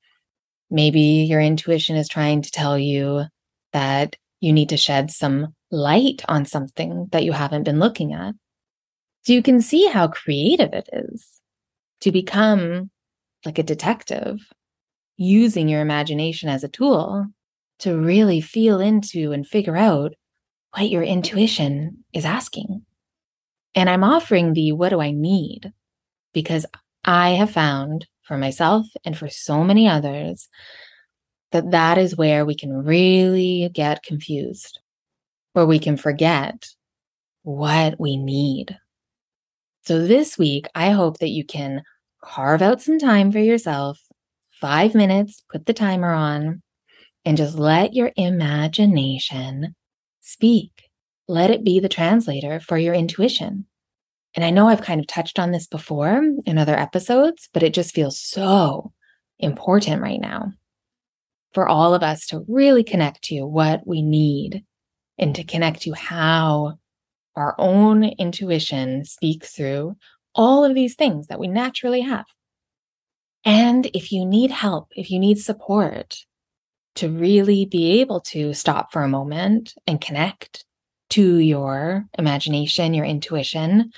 maybe 0.69 1.25
your 1.27 1.41
intuition 1.41 1.95
is 1.95 2.07
trying 2.07 2.43
to 2.43 2.51
tell 2.51 2.77
you 2.77 3.23
that 3.71 4.15
you 4.41 4.53
need 4.53 4.69
to 4.69 4.77
shed 4.77 5.09
some 5.09 5.55
light 5.71 6.21
on 6.27 6.45
something 6.45 7.07
that 7.13 7.23
you 7.23 7.31
haven't 7.31 7.63
been 7.63 7.79
looking 7.79 8.13
at. 8.13 8.35
So 9.23 9.33
you 9.33 9.41
can 9.41 9.61
see 9.61 9.87
how 9.87 10.07
creative 10.07 10.73
it 10.73 10.89
is 10.91 11.41
to 12.01 12.11
become 12.11 12.91
like 13.45 13.57
a 13.57 13.63
detective, 13.63 14.39
using 15.17 15.67
your 15.67 15.81
imagination 15.81 16.49
as 16.49 16.63
a 16.63 16.69
tool 16.69 17.27
to 17.79 17.97
really 17.97 18.41
feel 18.41 18.79
into 18.79 19.31
and 19.31 19.47
figure 19.47 19.77
out 19.77 20.13
what 20.75 20.89
your 20.89 21.03
intuition 21.03 22.03
is 22.13 22.25
asking. 22.25 22.85
And 23.75 23.89
I'm 23.89 24.03
offering 24.03 24.53
the 24.53 24.71
what 24.71 24.89
do 24.89 25.01
I 25.01 25.11
need? 25.11 25.71
Because 26.33 26.65
I 27.05 27.31
have 27.31 27.51
found 27.51 28.07
for 28.23 28.37
myself 28.37 28.87
and 29.05 29.17
for 29.17 29.27
so 29.27 29.63
many 29.63 29.87
others 29.87 30.47
that 31.51 31.71
that 31.71 31.97
is 31.97 32.17
where 32.17 32.45
we 32.45 32.55
can 32.55 32.71
really 32.71 33.69
get 33.73 34.03
confused, 34.03 34.79
where 35.53 35.65
we 35.65 35.79
can 35.79 35.97
forget 35.97 36.65
what 37.43 37.99
we 37.99 38.17
need. 38.17 38.77
So 39.85 40.07
this 40.07 40.37
week, 40.37 40.67
I 40.73 40.91
hope 40.91 41.17
that 41.19 41.29
you 41.29 41.45
can 41.45 41.83
carve 42.23 42.61
out 42.61 42.81
some 42.81 42.99
time 42.99 43.33
for 43.33 43.39
yourself, 43.39 43.99
five 44.49 44.95
minutes, 44.95 45.43
put 45.51 45.65
the 45.65 45.73
timer 45.73 46.13
on, 46.13 46.61
and 47.25 47.35
just 47.35 47.57
let 47.57 47.93
your 47.93 48.11
imagination 48.15 49.75
speak. 50.21 50.71
Let 51.27 51.49
it 51.49 51.65
be 51.65 51.81
the 51.81 51.89
translator 51.89 52.61
for 52.61 52.77
your 52.77 52.93
intuition. 52.93 53.65
And 54.35 54.45
I 54.45 54.51
know 54.51 54.69
I've 54.69 54.81
kind 54.81 55.01
of 55.01 55.07
touched 55.07 55.37
on 55.37 55.51
this 55.51 55.67
before 55.67 56.23
in 56.45 56.57
other 56.57 56.77
episodes, 56.77 57.49
but 57.53 57.61
it 57.61 57.73
just 57.73 57.93
feels 57.93 58.17
so 58.17 58.93
important 59.37 60.01
right 60.01 60.19
now 60.19 60.53
for 61.53 61.67
all 61.67 61.93
of 61.93 62.03
us 62.03 62.25
to 62.27 62.45
really 62.47 62.85
connect 62.85 63.23
to 63.23 63.41
what 63.41 63.85
we 63.85 64.01
need 64.01 64.63
and 65.17 65.35
to 65.35 65.43
connect 65.43 65.81
to 65.81 65.91
how 65.91 66.77
our 67.35 67.55
own 67.57 68.03
intuition 68.03 69.05
speaks 69.05 69.51
through 69.51 69.95
all 70.35 70.63
of 70.63 70.75
these 70.75 70.95
things 70.95 71.27
that 71.27 71.39
we 71.39 71.47
naturally 71.47 72.01
have. 72.01 72.25
And 73.45 73.87
if 73.93 74.11
you 74.11 74.25
need 74.25 74.51
help, 74.51 74.89
if 74.91 75.11
you 75.11 75.19
need 75.19 75.39
support 75.39 76.17
to 76.95 77.09
really 77.09 77.65
be 77.65 78.01
able 78.01 78.21
to 78.21 78.53
stop 78.53 78.91
for 78.91 79.03
a 79.03 79.09
moment 79.09 79.73
and 79.87 79.99
connect 79.99 80.65
to 81.09 81.37
your 81.37 82.05
imagination, 82.17 82.93
your 82.93 83.05
intuition, 83.05 83.91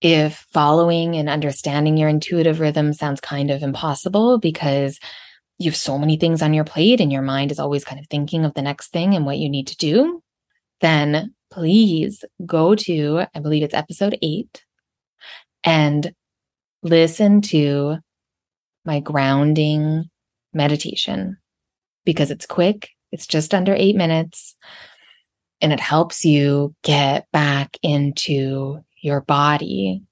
if 0.00 0.46
following 0.52 1.16
and 1.16 1.28
understanding 1.28 1.96
your 1.96 2.08
intuitive 2.08 2.60
rhythm 2.60 2.92
sounds 2.92 3.20
kind 3.20 3.50
of 3.50 3.62
impossible 3.62 4.38
because 4.38 4.98
you 5.58 5.70
have 5.70 5.76
so 5.76 5.98
many 5.98 6.16
things 6.16 6.40
on 6.40 6.54
your 6.54 6.64
plate 6.64 7.00
and 7.00 7.12
your 7.12 7.22
mind 7.22 7.52
is 7.52 7.58
always 7.58 7.84
kind 7.84 8.00
of 8.00 8.06
thinking 8.06 8.46
of 8.46 8.54
the 8.54 8.62
next 8.62 8.88
thing 8.88 9.14
and 9.14 9.26
what 9.26 9.36
you 9.36 9.50
need 9.50 9.66
to 9.66 9.76
do, 9.76 10.22
then 10.80 11.34
please 11.50 12.24
go 12.46 12.74
to, 12.74 13.24
I 13.34 13.40
believe 13.40 13.62
it's 13.62 13.74
episode 13.74 14.16
eight, 14.22 14.64
and 15.64 16.12
listen 16.82 17.40
to 17.42 17.98
my 18.84 19.00
grounding 19.00 20.04
meditation 20.54 21.36
because 22.04 22.30
it's 22.30 22.46
quick, 22.46 22.90
it's 23.12 23.26
just 23.26 23.52
under 23.54 23.74
eight 23.74 23.96
minutes. 23.96 24.56
and 25.60 25.72
it 25.72 25.80
helps 25.80 26.24
you 26.24 26.74
get 26.82 27.26
back 27.32 27.76
into 27.82 28.80
your 29.02 29.20
body 29.20 30.02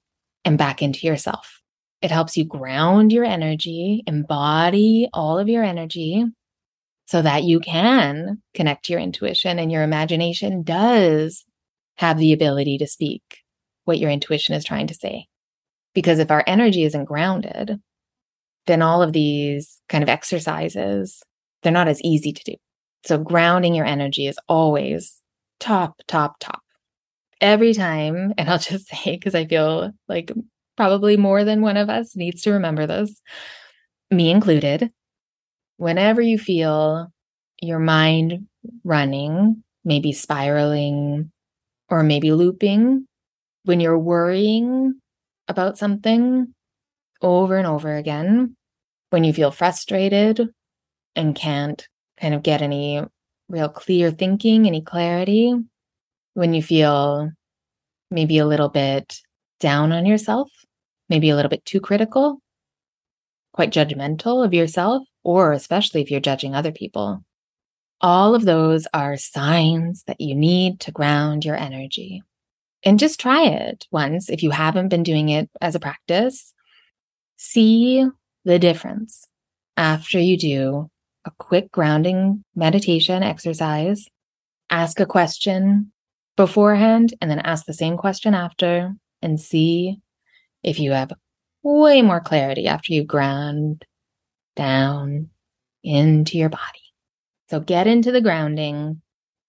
and 0.45 0.57
back 0.57 0.81
into 0.81 1.07
yourself. 1.07 1.61
It 2.01 2.11
helps 2.11 2.37
you 2.37 2.45
ground 2.45 3.11
your 3.11 3.25
energy, 3.25 4.03
embody 4.07 5.09
all 5.11 5.39
of 5.39 5.49
your 5.49 5.63
energy 5.63 6.25
so 7.09 7.23
that 7.23 7.43
you 7.43 7.59
can 7.59 8.39
connect 8.53 8.85
to 8.85 8.93
your 8.93 9.01
intuition 9.01 9.57
and 9.57 9.71
your 9.71 9.81
imagination 9.81 10.61
does 10.61 11.43
have 11.97 12.19
the 12.19 12.33
ability 12.33 12.77
to 12.77 12.85
speak 12.85 13.23
what 13.85 13.97
your 13.97 14.11
intuition 14.11 14.53
is 14.53 14.63
trying 14.63 14.85
to 14.85 14.93
say. 14.93 15.25
Because 15.95 16.19
if 16.19 16.29
our 16.29 16.43
energy 16.45 16.83
isn't 16.83 17.05
grounded, 17.05 17.79
then 18.67 18.83
all 18.83 19.01
of 19.01 19.11
these 19.11 19.81
kind 19.89 20.03
of 20.03 20.07
exercises, 20.07 21.23
they're 21.63 21.71
not 21.71 21.87
as 21.87 21.99
easy 22.03 22.31
to 22.31 22.43
do. 22.43 22.53
So 23.03 23.17
grounding 23.17 23.73
your 23.73 23.87
energy 23.87 24.27
is 24.27 24.37
always 24.47 25.19
top, 25.59 25.99
top, 26.07 26.35
top. 26.39 26.61
Every 27.41 27.73
time, 27.73 28.33
and 28.37 28.47
I'll 28.51 28.59
just 28.59 28.87
say, 28.87 29.15
because 29.15 29.33
I 29.33 29.47
feel 29.47 29.93
like 30.07 30.31
probably 30.77 31.17
more 31.17 31.43
than 31.43 31.61
one 31.61 31.75
of 31.75 31.89
us 31.89 32.15
needs 32.15 32.43
to 32.43 32.51
remember 32.51 32.85
this, 32.85 33.19
me 34.11 34.29
included, 34.29 34.91
whenever 35.79 36.21
you 36.21 36.37
feel 36.37 37.07
your 37.61 37.79
mind 37.79 38.45
running, 38.83 39.63
maybe 39.85 40.11
spiraling, 40.11 41.31
or 41.87 42.03
maybe 42.03 42.33
looping, 42.33 43.07
when 43.63 43.79
you're 43.79 43.97
worrying 43.97 44.99
about 45.47 45.77
something 45.77 46.53
over 47.21 47.57
and 47.57 47.65
over 47.65 47.95
again, 47.95 48.55
when 49.09 49.23
you 49.23 49.31
feel 49.31 49.51
frustrated 49.51 50.49
and 51.15 51.33
can't 51.33 51.87
kind 52.19 52.33
of 52.33 52.43
get 52.43 52.61
any 52.61 53.01
real 53.47 53.69
clear 53.69 54.11
thinking, 54.11 54.67
any 54.67 54.81
clarity, 54.81 55.55
when 56.33 56.53
you 56.53 56.61
feel 56.61 57.31
maybe 58.11 58.37
a 58.37 58.45
little 58.45 58.69
bit 58.69 59.21
down 59.61 59.93
on 59.93 60.05
yourself, 60.05 60.51
maybe 61.07 61.29
a 61.29 61.37
little 61.37 61.49
bit 61.49 61.63
too 61.63 61.79
critical, 61.79 62.41
quite 63.53 63.71
judgmental 63.71 64.45
of 64.45 64.53
yourself, 64.53 65.03
or 65.23 65.53
especially 65.53 66.01
if 66.01 66.11
you're 66.11 66.19
judging 66.19 66.55
other 66.55 66.71
people. 66.71 67.23
All 68.01 68.33
of 68.33 68.45
those 68.45 68.87
are 68.93 69.17
signs 69.17 70.03
that 70.03 70.21
you 70.21 70.33
need 70.33 70.79
to 70.81 70.91
ground 70.91 71.43
your 71.43 71.57
energy. 71.57 72.23
And 72.85 72.97
just 72.97 73.19
try 73.19 73.43
it 73.43 73.85
once 73.91 74.29
if 74.29 74.41
you 74.41 74.51
haven't 74.51 74.87
been 74.87 75.03
doing 75.03 75.29
it 75.29 75.49
as 75.59 75.75
a 75.75 75.79
practice. 75.79 76.53
See 77.35 78.05
the 78.45 78.59
difference 78.59 79.27
after 79.75 80.19
you 80.19 80.37
do 80.37 80.89
a 81.25 81.31
quick 81.37 81.71
grounding 81.71 82.43
meditation 82.55 83.21
exercise. 83.21 84.07
Ask 84.69 84.99
a 84.99 85.05
question 85.05 85.91
beforehand 86.37 87.13
and 87.21 87.29
then 87.29 87.39
ask 87.39 87.65
the 87.65 87.73
same 87.73 87.97
question 87.97 88.33
after 88.33 88.93
and 89.21 89.41
see 89.41 89.99
if 90.63 90.79
you 90.79 90.91
have 90.91 91.11
way 91.63 92.01
more 92.01 92.21
clarity 92.21 92.67
after 92.67 92.93
you 92.93 93.03
ground 93.03 93.83
down 94.59 95.29
into 95.83 96.37
your 96.37 96.49
body. 96.49 96.63
So 97.49 97.61
get 97.61 97.87
into 97.87 98.11
the 98.11 98.21
grounding, 98.21 99.01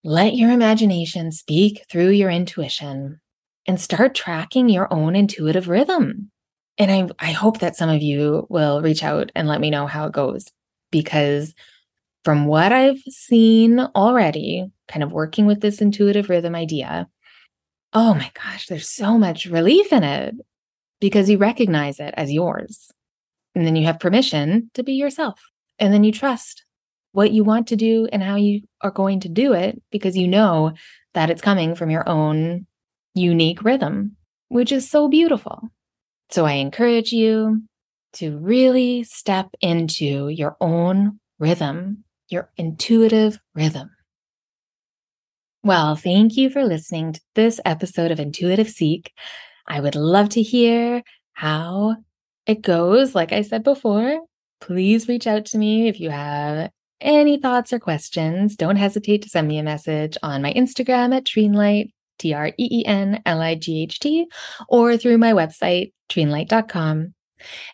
let 0.05 0.35
your 0.35 0.51
imagination 0.51 1.33
speak 1.33 1.85
through 1.91 2.11
your 2.11 2.29
intuition, 2.29 3.19
and 3.67 3.79
start 3.79 4.15
tracking 4.15 4.69
your 4.69 4.91
own 4.91 5.15
intuitive 5.15 5.67
rhythm. 5.67 6.31
And 6.77 6.89
I, 6.89 7.27
I 7.27 7.31
hope 7.31 7.59
that 7.59 7.75
some 7.75 7.89
of 7.89 8.01
you 8.01 8.47
will 8.49 8.81
reach 8.81 9.03
out 9.03 9.31
and 9.35 9.47
let 9.47 9.59
me 9.59 9.69
know 9.69 9.85
how 9.85 10.07
it 10.07 10.13
goes 10.13 10.45
because 10.91 11.53
from 12.23 12.45
what 12.45 12.71
I've 12.71 13.01
seen 13.09 13.79
already, 13.79 14.71
kind 14.87 15.03
of 15.03 15.11
working 15.11 15.45
with 15.45 15.59
this 15.59 15.81
intuitive 15.81 16.29
rhythm 16.29 16.55
idea, 16.55 17.09
oh 17.91 18.13
my 18.13 18.31
gosh, 18.33 18.67
there's 18.67 18.87
so 18.87 19.17
much 19.17 19.45
relief 19.45 19.91
in 19.91 20.03
it 20.03 20.35
because 21.01 21.29
you 21.29 21.37
recognize 21.37 21.99
it 21.99 22.13
as 22.15 22.31
yours. 22.31 22.91
And 23.55 23.65
then 23.65 23.75
you 23.75 23.85
have 23.85 23.99
permission 23.99 24.71
to 24.73 24.83
be 24.83 24.93
yourself. 24.93 25.39
And 25.79 25.93
then 25.93 26.03
you 26.03 26.11
trust 26.11 26.63
what 27.11 27.31
you 27.31 27.43
want 27.43 27.67
to 27.67 27.75
do 27.75 28.07
and 28.11 28.23
how 28.23 28.35
you 28.35 28.61
are 28.81 28.91
going 28.91 29.19
to 29.21 29.29
do 29.29 29.53
it 29.53 29.81
because 29.91 30.15
you 30.15 30.27
know 30.27 30.73
that 31.13 31.29
it's 31.29 31.41
coming 31.41 31.75
from 31.75 31.89
your 31.89 32.07
own 32.07 32.65
unique 33.13 33.63
rhythm, 33.63 34.15
which 34.47 34.71
is 34.71 34.89
so 34.89 35.09
beautiful. 35.09 35.69
So 36.29 36.45
I 36.45 36.53
encourage 36.53 37.11
you 37.11 37.63
to 38.13 38.37
really 38.37 39.03
step 39.03 39.49
into 39.59 40.29
your 40.29 40.55
own 40.61 41.19
rhythm, 41.39 42.03
your 42.29 42.49
intuitive 42.57 43.37
rhythm. 43.53 43.89
Well, 45.63 45.95
thank 45.95 46.37
you 46.37 46.49
for 46.49 46.63
listening 46.63 47.13
to 47.13 47.21
this 47.35 47.59
episode 47.65 48.11
of 48.11 48.19
Intuitive 48.19 48.69
Seek. 48.69 49.11
I 49.67 49.79
would 49.79 49.95
love 49.95 50.29
to 50.29 50.41
hear 50.41 51.03
how 51.33 51.97
it 52.45 52.61
goes. 52.61 53.15
Like 53.15 53.31
I 53.33 53.41
said 53.41 53.63
before, 53.63 54.19
please 54.59 55.07
reach 55.07 55.27
out 55.27 55.45
to 55.45 55.57
me 55.57 55.87
if 55.87 55.99
you 55.99 56.09
have 56.09 56.69
any 56.99 57.37
thoughts 57.37 57.73
or 57.73 57.79
questions. 57.79 58.55
Don't 58.55 58.75
hesitate 58.75 59.23
to 59.23 59.29
send 59.29 59.47
me 59.47 59.57
a 59.57 59.63
message 59.63 60.17
on 60.23 60.41
my 60.41 60.53
Instagram 60.53 61.15
at 61.15 61.25
Treenlight, 61.25 61.91
T 62.19 62.33
R 62.33 62.47
E 62.47 62.53
E 62.57 62.85
N 62.85 63.21
L 63.25 63.41
I 63.41 63.55
G 63.55 63.83
H 63.83 63.99
T, 63.99 64.27
or 64.69 64.97
through 64.97 65.17
my 65.17 65.33
website, 65.33 65.91
treenlight.com. 66.09 67.13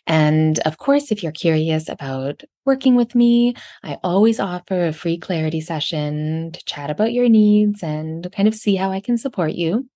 And 0.06 0.60
of 0.60 0.78
course, 0.78 1.12
if 1.12 1.22
you're 1.22 1.34
curious 1.34 1.90
about 1.90 2.44
working 2.66 2.96
with 2.96 3.16
me, 3.16 3.54
I 3.84 3.98
always 4.02 4.40
offer 4.40 4.88
a 4.88 4.94
free 4.94 5.18
clarity 5.18 5.60
session 5.60 6.52
to 6.54 6.64
chat 6.66 6.90
about 6.90 7.12
your 7.12 7.28
needs 7.28 7.84
and 7.84 8.32
kind 8.32 8.48
of 8.48 8.56
see 8.56 8.76
how 8.76 8.92
I 8.92 9.02
can 9.02 9.18
support 9.18 9.52
you. 9.52 9.90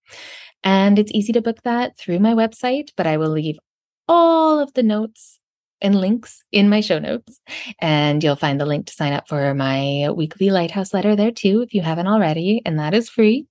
And 0.64 1.00
it's 1.00 1.12
easy 1.14 1.34
to 1.34 1.42
book 1.42 1.62
that 1.64 1.98
through 1.98 2.20
my 2.20 2.34
website, 2.34 2.90
but 2.98 3.08
I 3.08 3.18
will 3.18 3.30
leave 3.32 3.58
all 4.08 4.60
of 4.60 4.74
the 4.74 4.84
notes 4.84 5.40
and 5.82 5.96
links 6.00 6.44
in 6.52 6.70
my 6.70 6.82
show 6.82 7.00
notes. 7.00 7.40
And 7.80 8.24
you'll 8.24 8.36
find 8.36 8.60
the 8.60 8.66
link 8.66 8.86
to 8.88 8.94
sign 8.94 9.14
up 9.14 9.28
for 9.28 9.54
my 9.54 10.10
weekly 10.12 10.52
Lighthouse 10.52 10.94
letter 10.94 11.16
there 11.16 11.32
too, 11.32 11.62
if 11.62 11.74
you 11.74 11.82
haven't 11.82 12.08
already. 12.08 12.62
And 12.66 12.80
that 12.80 12.94
is 12.94 13.10
free. 13.10 13.48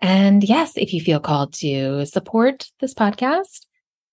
And 0.00 0.44
yes, 0.44 0.76
if 0.76 0.92
you 0.92 1.00
feel 1.00 1.20
called 1.20 1.54
to 1.54 2.04
support 2.04 2.68
this 2.80 2.94
podcast, 2.94 3.66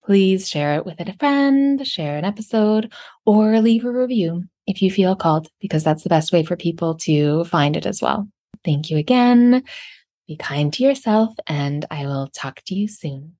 please 0.05 0.47
share 0.47 0.75
it 0.75 0.85
with 0.85 0.99
a 0.99 1.13
friend, 1.17 1.85
share 1.85 2.17
an 2.17 2.25
episode, 2.25 2.93
or 3.25 3.59
leave 3.59 3.85
a 3.85 3.91
review 3.91 4.43
if 4.65 4.81
you 4.81 4.89
feel 4.89 5.15
called, 5.15 5.49
because 5.59 5.83
that's 5.83 6.03
the 6.03 6.09
best 6.09 6.31
way 6.31 6.43
for 6.43 6.55
people 6.55 6.95
to 6.95 7.43
find 7.45 7.75
it 7.75 7.85
as 7.85 8.01
well. 8.01 8.27
Thank 8.63 8.89
you 8.89 8.97
again. 8.97 9.63
Be 10.27 10.37
kind 10.37 10.71
to 10.73 10.83
yourself, 10.83 11.35
and 11.47 11.85
I 11.91 12.05
will 12.05 12.27
talk 12.27 12.61
to 12.67 12.75
you 12.75 12.87
soon. 12.87 13.35